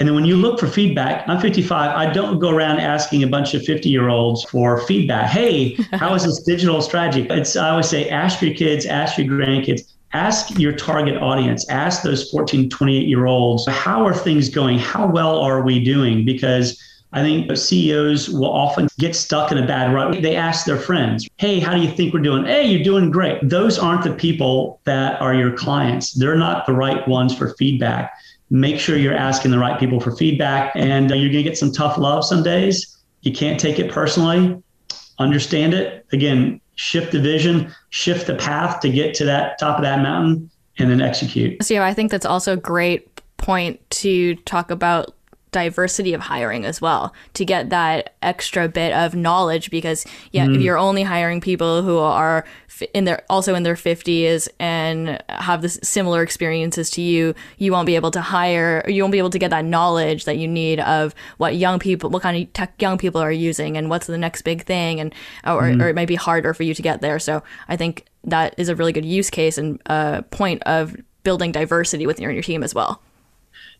and 0.00 0.08
then 0.08 0.14
when 0.14 0.24
you 0.24 0.36
look 0.36 0.58
for 0.58 0.66
feedback, 0.66 1.28
I'm 1.28 1.38
55. 1.38 1.94
I 1.94 2.10
don't 2.10 2.38
go 2.38 2.48
around 2.48 2.80
asking 2.80 3.22
a 3.22 3.26
bunch 3.26 3.52
of 3.52 3.62
50 3.62 3.90
year 3.90 4.08
olds 4.08 4.42
for 4.44 4.80
feedback. 4.86 5.30
Hey, 5.30 5.74
how 5.92 6.14
is 6.14 6.24
this 6.24 6.42
digital 6.46 6.80
strategy? 6.80 7.26
It's 7.28 7.54
I 7.54 7.68
always 7.68 7.88
say 7.88 8.08
ask 8.08 8.40
your 8.40 8.54
kids, 8.54 8.86
ask 8.86 9.18
your 9.18 9.26
grandkids, 9.26 9.82
ask 10.14 10.58
your 10.58 10.72
target 10.72 11.20
audience, 11.20 11.68
ask 11.68 12.02
those 12.02 12.30
14, 12.30 12.70
28 12.70 13.06
year 13.06 13.26
olds, 13.26 13.68
how 13.68 14.06
are 14.06 14.14
things 14.14 14.48
going? 14.48 14.78
How 14.78 15.06
well 15.06 15.38
are 15.38 15.60
we 15.60 15.84
doing? 15.84 16.24
Because 16.24 16.82
I 17.12 17.22
think 17.22 17.54
CEOs 17.54 18.30
will 18.30 18.50
often 18.50 18.88
get 18.98 19.14
stuck 19.14 19.52
in 19.52 19.58
a 19.58 19.66
bad 19.66 19.92
rut. 19.92 20.22
They 20.22 20.34
ask 20.34 20.64
their 20.64 20.78
friends, 20.78 21.28
Hey, 21.36 21.60
how 21.60 21.74
do 21.74 21.82
you 21.82 21.90
think 21.90 22.14
we're 22.14 22.20
doing? 22.20 22.46
Hey, 22.46 22.66
you're 22.66 22.84
doing 22.84 23.10
great. 23.10 23.46
Those 23.46 23.78
aren't 23.78 24.04
the 24.04 24.14
people 24.14 24.80
that 24.84 25.20
are 25.20 25.34
your 25.34 25.52
clients. 25.52 26.12
They're 26.12 26.36
not 26.36 26.64
the 26.64 26.72
right 26.72 27.06
ones 27.06 27.36
for 27.36 27.54
feedback 27.56 28.14
make 28.50 28.78
sure 28.78 28.96
you're 28.96 29.16
asking 29.16 29.50
the 29.50 29.58
right 29.58 29.78
people 29.78 30.00
for 30.00 30.14
feedback. 30.16 30.72
And 30.74 31.10
uh, 31.10 31.14
you're 31.14 31.32
going 31.32 31.44
to 31.44 31.48
get 31.48 31.58
some 31.58 31.72
tough 31.72 31.96
love 31.96 32.24
some 32.24 32.42
days. 32.42 32.98
You 33.22 33.32
can't 33.32 33.58
take 33.58 33.78
it 33.78 33.90
personally. 33.90 34.60
Understand 35.18 35.74
it. 35.74 36.06
Again 36.12 36.60
shift 36.80 37.12
the 37.12 37.20
vision 37.20 37.70
shift 37.90 38.26
the 38.26 38.34
path 38.34 38.80
to 38.80 38.88
get 38.88 39.12
to 39.12 39.22
that 39.26 39.58
top 39.58 39.76
of 39.76 39.82
that 39.82 40.00
mountain 40.00 40.50
and 40.78 40.90
then 40.90 41.02
execute. 41.02 41.62
So 41.62 41.74
yeah 41.74 41.84
i 41.84 41.92
think 41.92 42.10
that's 42.10 42.24
also 42.24 42.54
a 42.54 42.56
great 42.56 43.20
point 43.36 43.78
to 43.90 44.34
talk 44.46 44.70
about 44.70 45.14
diversity 45.52 46.14
of 46.14 46.20
hiring 46.20 46.64
as 46.64 46.80
well 46.80 47.12
to 47.34 47.44
get 47.44 47.70
that 47.70 48.14
extra 48.22 48.68
bit 48.68 48.92
of 48.92 49.14
knowledge 49.14 49.70
because 49.70 50.06
yeah 50.30 50.46
mm. 50.46 50.54
if 50.54 50.62
you're 50.62 50.78
only 50.78 51.02
hiring 51.02 51.40
people 51.40 51.82
who 51.82 51.98
are 51.98 52.44
in 52.94 53.04
their 53.04 53.22
also 53.28 53.54
in 53.54 53.62
their 53.62 53.74
50s 53.74 54.48
and 54.58 55.22
have 55.28 55.60
this 55.62 55.78
similar 55.82 56.22
experiences 56.22 56.90
to 56.90 57.02
you 57.02 57.34
you 57.58 57.72
won't 57.72 57.86
be 57.86 57.96
able 57.96 58.10
to 58.10 58.20
hire 58.20 58.84
you 58.86 59.02
won't 59.02 59.12
be 59.12 59.18
able 59.18 59.30
to 59.30 59.38
get 59.38 59.50
that 59.50 59.64
knowledge 59.64 60.24
that 60.24 60.38
you 60.38 60.46
need 60.46 60.78
of 60.80 61.14
what 61.38 61.56
young 61.56 61.78
people 61.78 62.10
what 62.10 62.22
kind 62.22 62.40
of 62.40 62.52
tech 62.52 62.72
young 62.80 62.96
people 62.96 63.20
are 63.20 63.32
using 63.32 63.76
and 63.76 63.90
what's 63.90 64.06
the 64.06 64.18
next 64.18 64.42
big 64.42 64.64
thing 64.64 65.00
and 65.00 65.14
or, 65.44 65.62
mm. 65.62 65.82
or 65.82 65.88
it 65.88 65.96
might 65.96 66.08
be 66.08 66.14
harder 66.14 66.54
for 66.54 66.62
you 66.62 66.74
to 66.74 66.82
get 66.82 67.00
there 67.00 67.18
so 67.18 67.42
i 67.68 67.76
think 67.76 68.06
that 68.22 68.54
is 68.56 68.68
a 68.68 68.76
really 68.76 68.92
good 68.92 69.04
use 69.04 69.30
case 69.30 69.58
and 69.58 69.80
uh, 69.86 70.22
point 70.30 70.62
of 70.64 70.94
building 71.22 71.50
diversity 71.50 72.06
within 72.06 72.30
your 72.30 72.42
team 72.42 72.62
as 72.62 72.74
well 72.74 73.02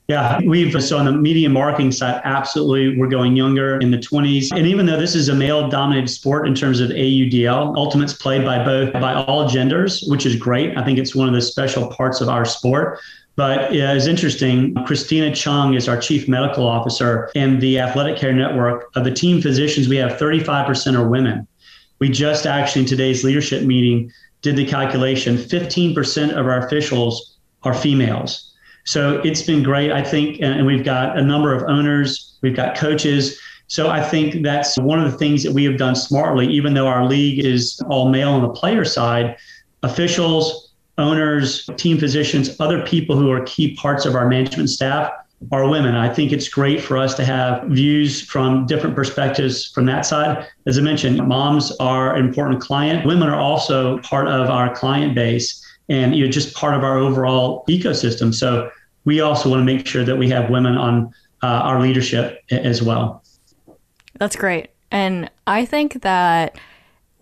yeah, 0.08 0.40
we've 0.44 0.82
so 0.82 0.98
on 0.98 1.04
the 1.04 1.12
media 1.12 1.48
marketing 1.48 1.92
side, 1.92 2.20
absolutely, 2.24 2.98
we're 2.98 3.06
going 3.06 3.36
younger 3.36 3.78
in 3.78 3.92
the 3.92 3.96
20s. 3.96 4.48
And 4.50 4.66
even 4.66 4.84
though 4.84 4.98
this 4.98 5.14
is 5.14 5.28
a 5.28 5.34
male-dominated 5.34 6.08
sport 6.08 6.48
in 6.48 6.54
terms 6.54 6.80
of 6.80 6.90
AUDL, 6.90 7.76
ultimates 7.76 8.12
played 8.12 8.44
by 8.44 8.64
both 8.64 8.92
by 8.94 9.14
all 9.14 9.48
genders, 9.48 10.02
which 10.08 10.26
is 10.26 10.34
great. 10.34 10.76
I 10.76 10.84
think 10.84 10.98
it's 10.98 11.14
one 11.14 11.28
of 11.28 11.34
the 11.34 11.40
special 11.40 11.86
parts 11.92 12.20
of 12.20 12.28
our 12.28 12.44
sport. 12.44 12.98
But 13.36 13.72
it's 13.72 14.06
interesting. 14.06 14.74
Christina 14.84 15.32
Chung 15.32 15.74
is 15.74 15.88
our 15.88 15.98
chief 15.98 16.26
medical 16.26 16.66
officer 16.66 17.30
in 17.36 17.60
the 17.60 17.78
Athletic 17.78 18.16
Care 18.16 18.32
Network. 18.32 18.90
Of 18.96 19.04
the 19.04 19.12
team 19.12 19.40
physicians, 19.40 19.88
we 19.88 19.96
have 19.96 20.18
35% 20.18 20.98
are 20.98 21.08
women. 21.08 21.46
We 22.00 22.08
just 22.08 22.46
actually 22.46 22.82
in 22.82 22.88
today's 22.88 23.22
leadership 23.22 23.62
meeting 23.62 24.10
did 24.42 24.56
the 24.56 24.66
calculation 24.66 25.36
15% 25.36 26.30
of 26.32 26.46
our 26.46 26.66
officials 26.66 27.38
are 27.62 27.74
females. 27.74 28.49
So 28.90 29.20
it's 29.22 29.42
been 29.42 29.62
great, 29.62 29.92
I 29.92 30.02
think. 30.02 30.40
And 30.40 30.66
we've 30.66 30.84
got 30.84 31.16
a 31.16 31.22
number 31.22 31.54
of 31.54 31.62
owners, 31.70 32.36
we've 32.42 32.56
got 32.56 32.76
coaches. 32.76 33.38
So 33.68 33.88
I 33.88 34.02
think 34.02 34.42
that's 34.42 34.76
one 34.80 34.98
of 35.00 35.12
the 35.12 35.16
things 35.16 35.44
that 35.44 35.52
we 35.52 35.62
have 35.62 35.76
done 35.76 35.94
smartly, 35.94 36.48
even 36.48 36.74
though 36.74 36.88
our 36.88 37.04
league 37.06 37.38
is 37.38 37.80
all 37.88 38.08
male 38.08 38.30
on 38.30 38.42
the 38.42 38.48
player 38.48 38.84
side. 38.84 39.36
officials, 39.84 40.72
owners, 40.98 41.70
team 41.76 41.98
physicians, 41.98 42.56
other 42.58 42.84
people 42.84 43.16
who 43.16 43.30
are 43.30 43.42
key 43.44 43.76
parts 43.76 44.04
of 44.06 44.16
our 44.16 44.28
management 44.28 44.68
staff 44.68 45.10
are 45.52 45.68
women. 45.68 45.94
I 45.94 46.12
think 46.12 46.32
it's 46.32 46.48
great 46.48 46.82
for 46.82 46.98
us 46.98 47.14
to 47.14 47.24
have 47.24 47.62
views 47.68 48.20
from 48.20 48.66
different 48.66 48.96
perspectives 48.96 49.70
from 49.70 49.86
that 49.86 50.04
side. 50.04 50.46
As 50.66 50.76
I 50.78 50.82
mentioned, 50.82 51.26
moms 51.26 51.70
are 51.78 52.16
an 52.16 52.26
important 52.26 52.60
client. 52.60 53.06
Women 53.06 53.28
are 53.28 53.40
also 53.40 53.98
part 53.98 54.26
of 54.26 54.50
our 54.50 54.74
client 54.74 55.14
base 55.14 55.64
and 55.88 56.14
you 56.14 56.24
know 56.24 56.30
just 56.30 56.54
part 56.54 56.74
of 56.74 56.82
our 56.82 56.98
overall 56.98 57.64
ecosystem. 57.68 58.34
So 58.34 58.70
we 59.04 59.20
also 59.20 59.48
want 59.50 59.60
to 59.60 59.64
make 59.64 59.86
sure 59.86 60.04
that 60.04 60.16
we 60.16 60.28
have 60.30 60.50
women 60.50 60.76
on 60.76 61.12
uh, 61.42 61.46
our 61.46 61.80
leadership 61.80 62.42
as 62.50 62.82
well. 62.82 63.22
That's 64.18 64.36
great. 64.36 64.70
And 64.90 65.30
I 65.46 65.64
think 65.64 66.02
that 66.02 66.58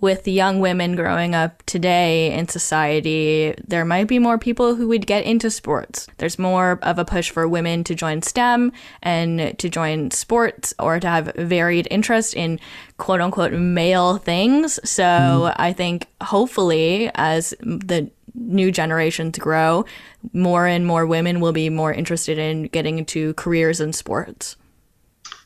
with 0.00 0.28
young 0.28 0.60
women 0.60 0.94
growing 0.94 1.34
up 1.34 1.62
today 1.66 2.32
in 2.32 2.46
society, 2.48 3.54
there 3.66 3.84
might 3.84 4.06
be 4.06 4.18
more 4.18 4.38
people 4.38 4.76
who 4.76 4.86
would 4.88 5.06
get 5.06 5.24
into 5.24 5.50
sports. 5.50 6.06
There's 6.18 6.38
more 6.38 6.78
of 6.82 6.98
a 6.98 7.04
push 7.04 7.30
for 7.30 7.48
women 7.48 7.82
to 7.84 7.94
join 7.94 8.22
STEM 8.22 8.72
and 9.02 9.58
to 9.58 9.68
join 9.68 10.10
sports 10.12 10.72
or 10.78 11.00
to 11.00 11.08
have 11.08 11.32
varied 11.34 11.88
interest 11.90 12.34
in 12.34 12.60
quote 12.96 13.20
unquote 13.20 13.52
male 13.52 14.18
things. 14.18 14.78
So 14.88 15.02
mm. 15.02 15.54
I 15.56 15.72
think 15.72 16.06
hopefully, 16.22 17.10
as 17.14 17.50
the 17.60 18.10
new 18.40 18.70
generations 18.70 19.38
grow, 19.38 19.84
more 20.32 20.66
and 20.66 20.86
more 20.86 21.06
women 21.06 21.40
will 21.40 21.52
be 21.52 21.68
more 21.68 21.92
interested 21.92 22.38
in 22.38 22.64
getting 22.64 22.98
into 22.98 23.34
careers 23.34 23.80
in 23.80 23.92
sports. 23.92 24.56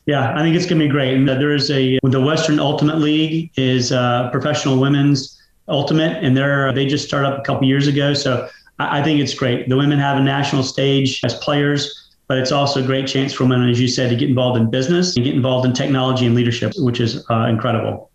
Yeah, 0.05 0.33
I 0.35 0.41
think 0.41 0.55
it's 0.55 0.65
going 0.65 0.79
to 0.79 0.85
be 0.85 0.91
great. 0.91 1.15
And 1.15 1.27
there 1.27 1.53
is 1.53 1.71
a 1.71 1.99
the 2.03 2.21
Western 2.21 2.59
Ultimate 2.59 2.97
League 2.97 3.51
is 3.55 3.91
uh, 3.91 4.29
professional 4.31 4.79
women's 4.79 5.41
ultimate, 5.67 6.23
and 6.23 6.35
they're 6.35 6.73
they 6.73 6.85
just 6.85 7.07
started 7.07 7.29
up 7.29 7.39
a 7.39 7.41
couple 7.43 7.67
years 7.67 7.87
ago. 7.87 8.13
So 8.13 8.49
I, 8.79 8.99
I 8.99 9.03
think 9.03 9.21
it's 9.21 9.33
great. 9.33 9.69
The 9.69 9.77
women 9.77 9.99
have 9.99 10.17
a 10.17 10.21
national 10.21 10.63
stage 10.63 11.21
as 11.23 11.35
players, 11.35 12.11
but 12.27 12.37
it's 12.37 12.51
also 12.51 12.83
a 12.83 12.85
great 12.85 13.07
chance 13.07 13.33
for 13.33 13.45
women, 13.45 13.69
as 13.69 13.79
you 13.79 13.87
said, 13.87 14.09
to 14.09 14.15
get 14.15 14.27
involved 14.27 14.59
in 14.59 14.69
business 14.69 15.15
and 15.15 15.23
get 15.23 15.35
involved 15.35 15.65
in 15.65 15.73
technology 15.73 16.25
and 16.25 16.35
leadership, 16.35 16.73
which 16.77 16.99
is 16.99 17.23
uh, 17.29 17.45
incredible. 17.45 18.09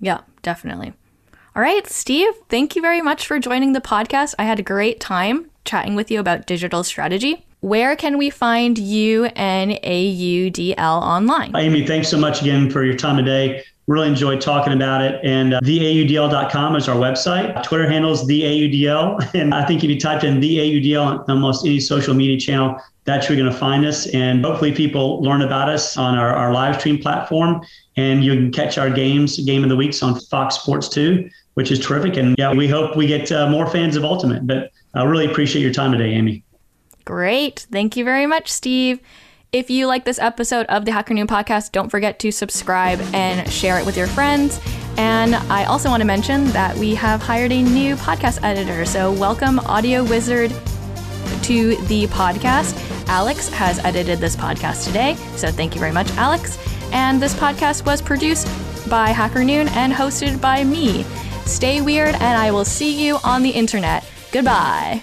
Yeah, 0.00 0.20
definitely. 0.42 0.94
All 1.58 1.64
right, 1.64 1.88
Steve, 1.88 2.34
thank 2.48 2.76
you 2.76 2.82
very 2.82 3.02
much 3.02 3.26
for 3.26 3.40
joining 3.40 3.72
the 3.72 3.80
podcast. 3.80 4.32
I 4.38 4.44
had 4.44 4.60
a 4.60 4.62
great 4.62 5.00
time 5.00 5.50
chatting 5.64 5.96
with 5.96 6.08
you 6.08 6.20
about 6.20 6.46
digital 6.46 6.84
strategy. 6.84 7.44
Where 7.62 7.96
can 7.96 8.16
we 8.16 8.30
find 8.30 8.78
you 8.78 9.24
and 9.34 9.72
AUDL 9.72 10.78
online? 10.78 11.56
Amy, 11.56 11.84
thanks 11.84 12.06
so 12.06 12.16
much 12.16 12.42
again 12.42 12.70
for 12.70 12.84
your 12.84 12.94
time 12.94 13.16
today. 13.16 13.64
Really 13.88 14.06
enjoyed 14.06 14.40
talking 14.40 14.72
about 14.72 15.02
it. 15.02 15.18
And 15.24 15.54
uh, 15.54 15.60
theaudl.com 15.62 16.76
is 16.76 16.88
our 16.88 16.94
website. 16.94 17.60
Twitter 17.64 17.90
handles 17.90 18.22
theaudl. 18.28 19.34
And 19.34 19.52
I 19.52 19.66
think 19.66 19.82
if 19.82 19.90
you 19.90 19.98
type 19.98 20.22
in 20.22 20.40
theaudl 20.40 21.04
on 21.04 21.24
almost 21.28 21.66
any 21.66 21.80
social 21.80 22.14
media 22.14 22.38
channel, 22.38 22.80
that's 23.02 23.28
where 23.28 23.36
you're 23.36 23.44
going 23.44 23.52
to 23.52 23.58
find 23.58 23.84
us. 23.84 24.06
And 24.08 24.44
hopefully 24.44 24.70
people 24.70 25.20
learn 25.22 25.42
about 25.42 25.68
us 25.68 25.96
on 25.96 26.16
our, 26.16 26.36
our 26.36 26.52
live 26.52 26.78
stream 26.78 26.98
platform. 26.98 27.62
And 27.96 28.22
you 28.22 28.34
can 28.34 28.52
catch 28.52 28.78
our 28.78 28.90
games, 28.90 29.40
Game 29.40 29.64
of 29.64 29.70
the 29.70 29.76
Weeks 29.76 30.04
on 30.04 30.20
Fox 30.20 30.54
Sports 30.54 30.88
2, 30.90 31.28
which 31.58 31.72
is 31.72 31.80
terrific. 31.80 32.16
And 32.16 32.36
yeah, 32.38 32.54
we 32.54 32.68
hope 32.68 32.94
we 32.94 33.08
get 33.08 33.32
uh, 33.32 33.50
more 33.50 33.66
fans 33.66 33.96
of 33.96 34.04
Ultimate. 34.04 34.46
But 34.46 34.70
I 34.94 35.02
really 35.02 35.26
appreciate 35.26 35.60
your 35.60 35.72
time 35.72 35.90
today, 35.90 36.12
Amy. 36.12 36.44
Great. 37.04 37.66
Thank 37.72 37.96
you 37.96 38.04
very 38.04 38.26
much, 38.26 38.48
Steve. 38.48 39.00
If 39.50 39.68
you 39.68 39.88
like 39.88 40.04
this 40.04 40.20
episode 40.20 40.66
of 40.66 40.84
the 40.84 40.92
Hacker 40.92 41.14
Noon 41.14 41.26
podcast, 41.26 41.72
don't 41.72 41.88
forget 41.88 42.20
to 42.20 42.30
subscribe 42.30 43.00
and 43.12 43.50
share 43.50 43.76
it 43.76 43.84
with 43.84 43.96
your 43.96 44.06
friends. 44.06 44.60
And 44.96 45.34
I 45.34 45.64
also 45.64 45.88
want 45.90 46.00
to 46.00 46.06
mention 46.06 46.44
that 46.50 46.76
we 46.76 46.94
have 46.94 47.20
hired 47.20 47.50
a 47.50 47.60
new 47.60 47.96
podcast 47.96 48.40
editor. 48.44 48.84
So, 48.84 49.10
welcome, 49.10 49.58
Audio 49.58 50.04
Wizard, 50.04 50.52
to 51.42 51.74
the 51.86 52.06
podcast. 52.06 52.78
Alex 53.08 53.48
has 53.48 53.80
edited 53.80 54.20
this 54.20 54.36
podcast 54.36 54.86
today. 54.86 55.16
So, 55.34 55.50
thank 55.50 55.74
you 55.74 55.80
very 55.80 55.92
much, 55.92 56.08
Alex. 56.12 56.56
And 56.92 57.20
this 57.20 57.34
podcast 57.34 57.84
was 57.84 58.00
produced 58.00 58.46
by 58.88 59.08
Hacker 59.08 59.42
Noon 59.42 59.66
and 59.70 59.92
hosted 59.92 60.40
by 60.40 60.62
me. 60.62 61.04
Stay 61.48 61.80
weird, 61.80 62.14
and 62.14 62.38
I 62.38 62.50
will 62.50 62.66
see 62.66 63.04
you 63.04 63.18
on 63.24 63.42
the 63.42 63.50
internet. 63.50 64.04
Goodbye. 64.30 65.02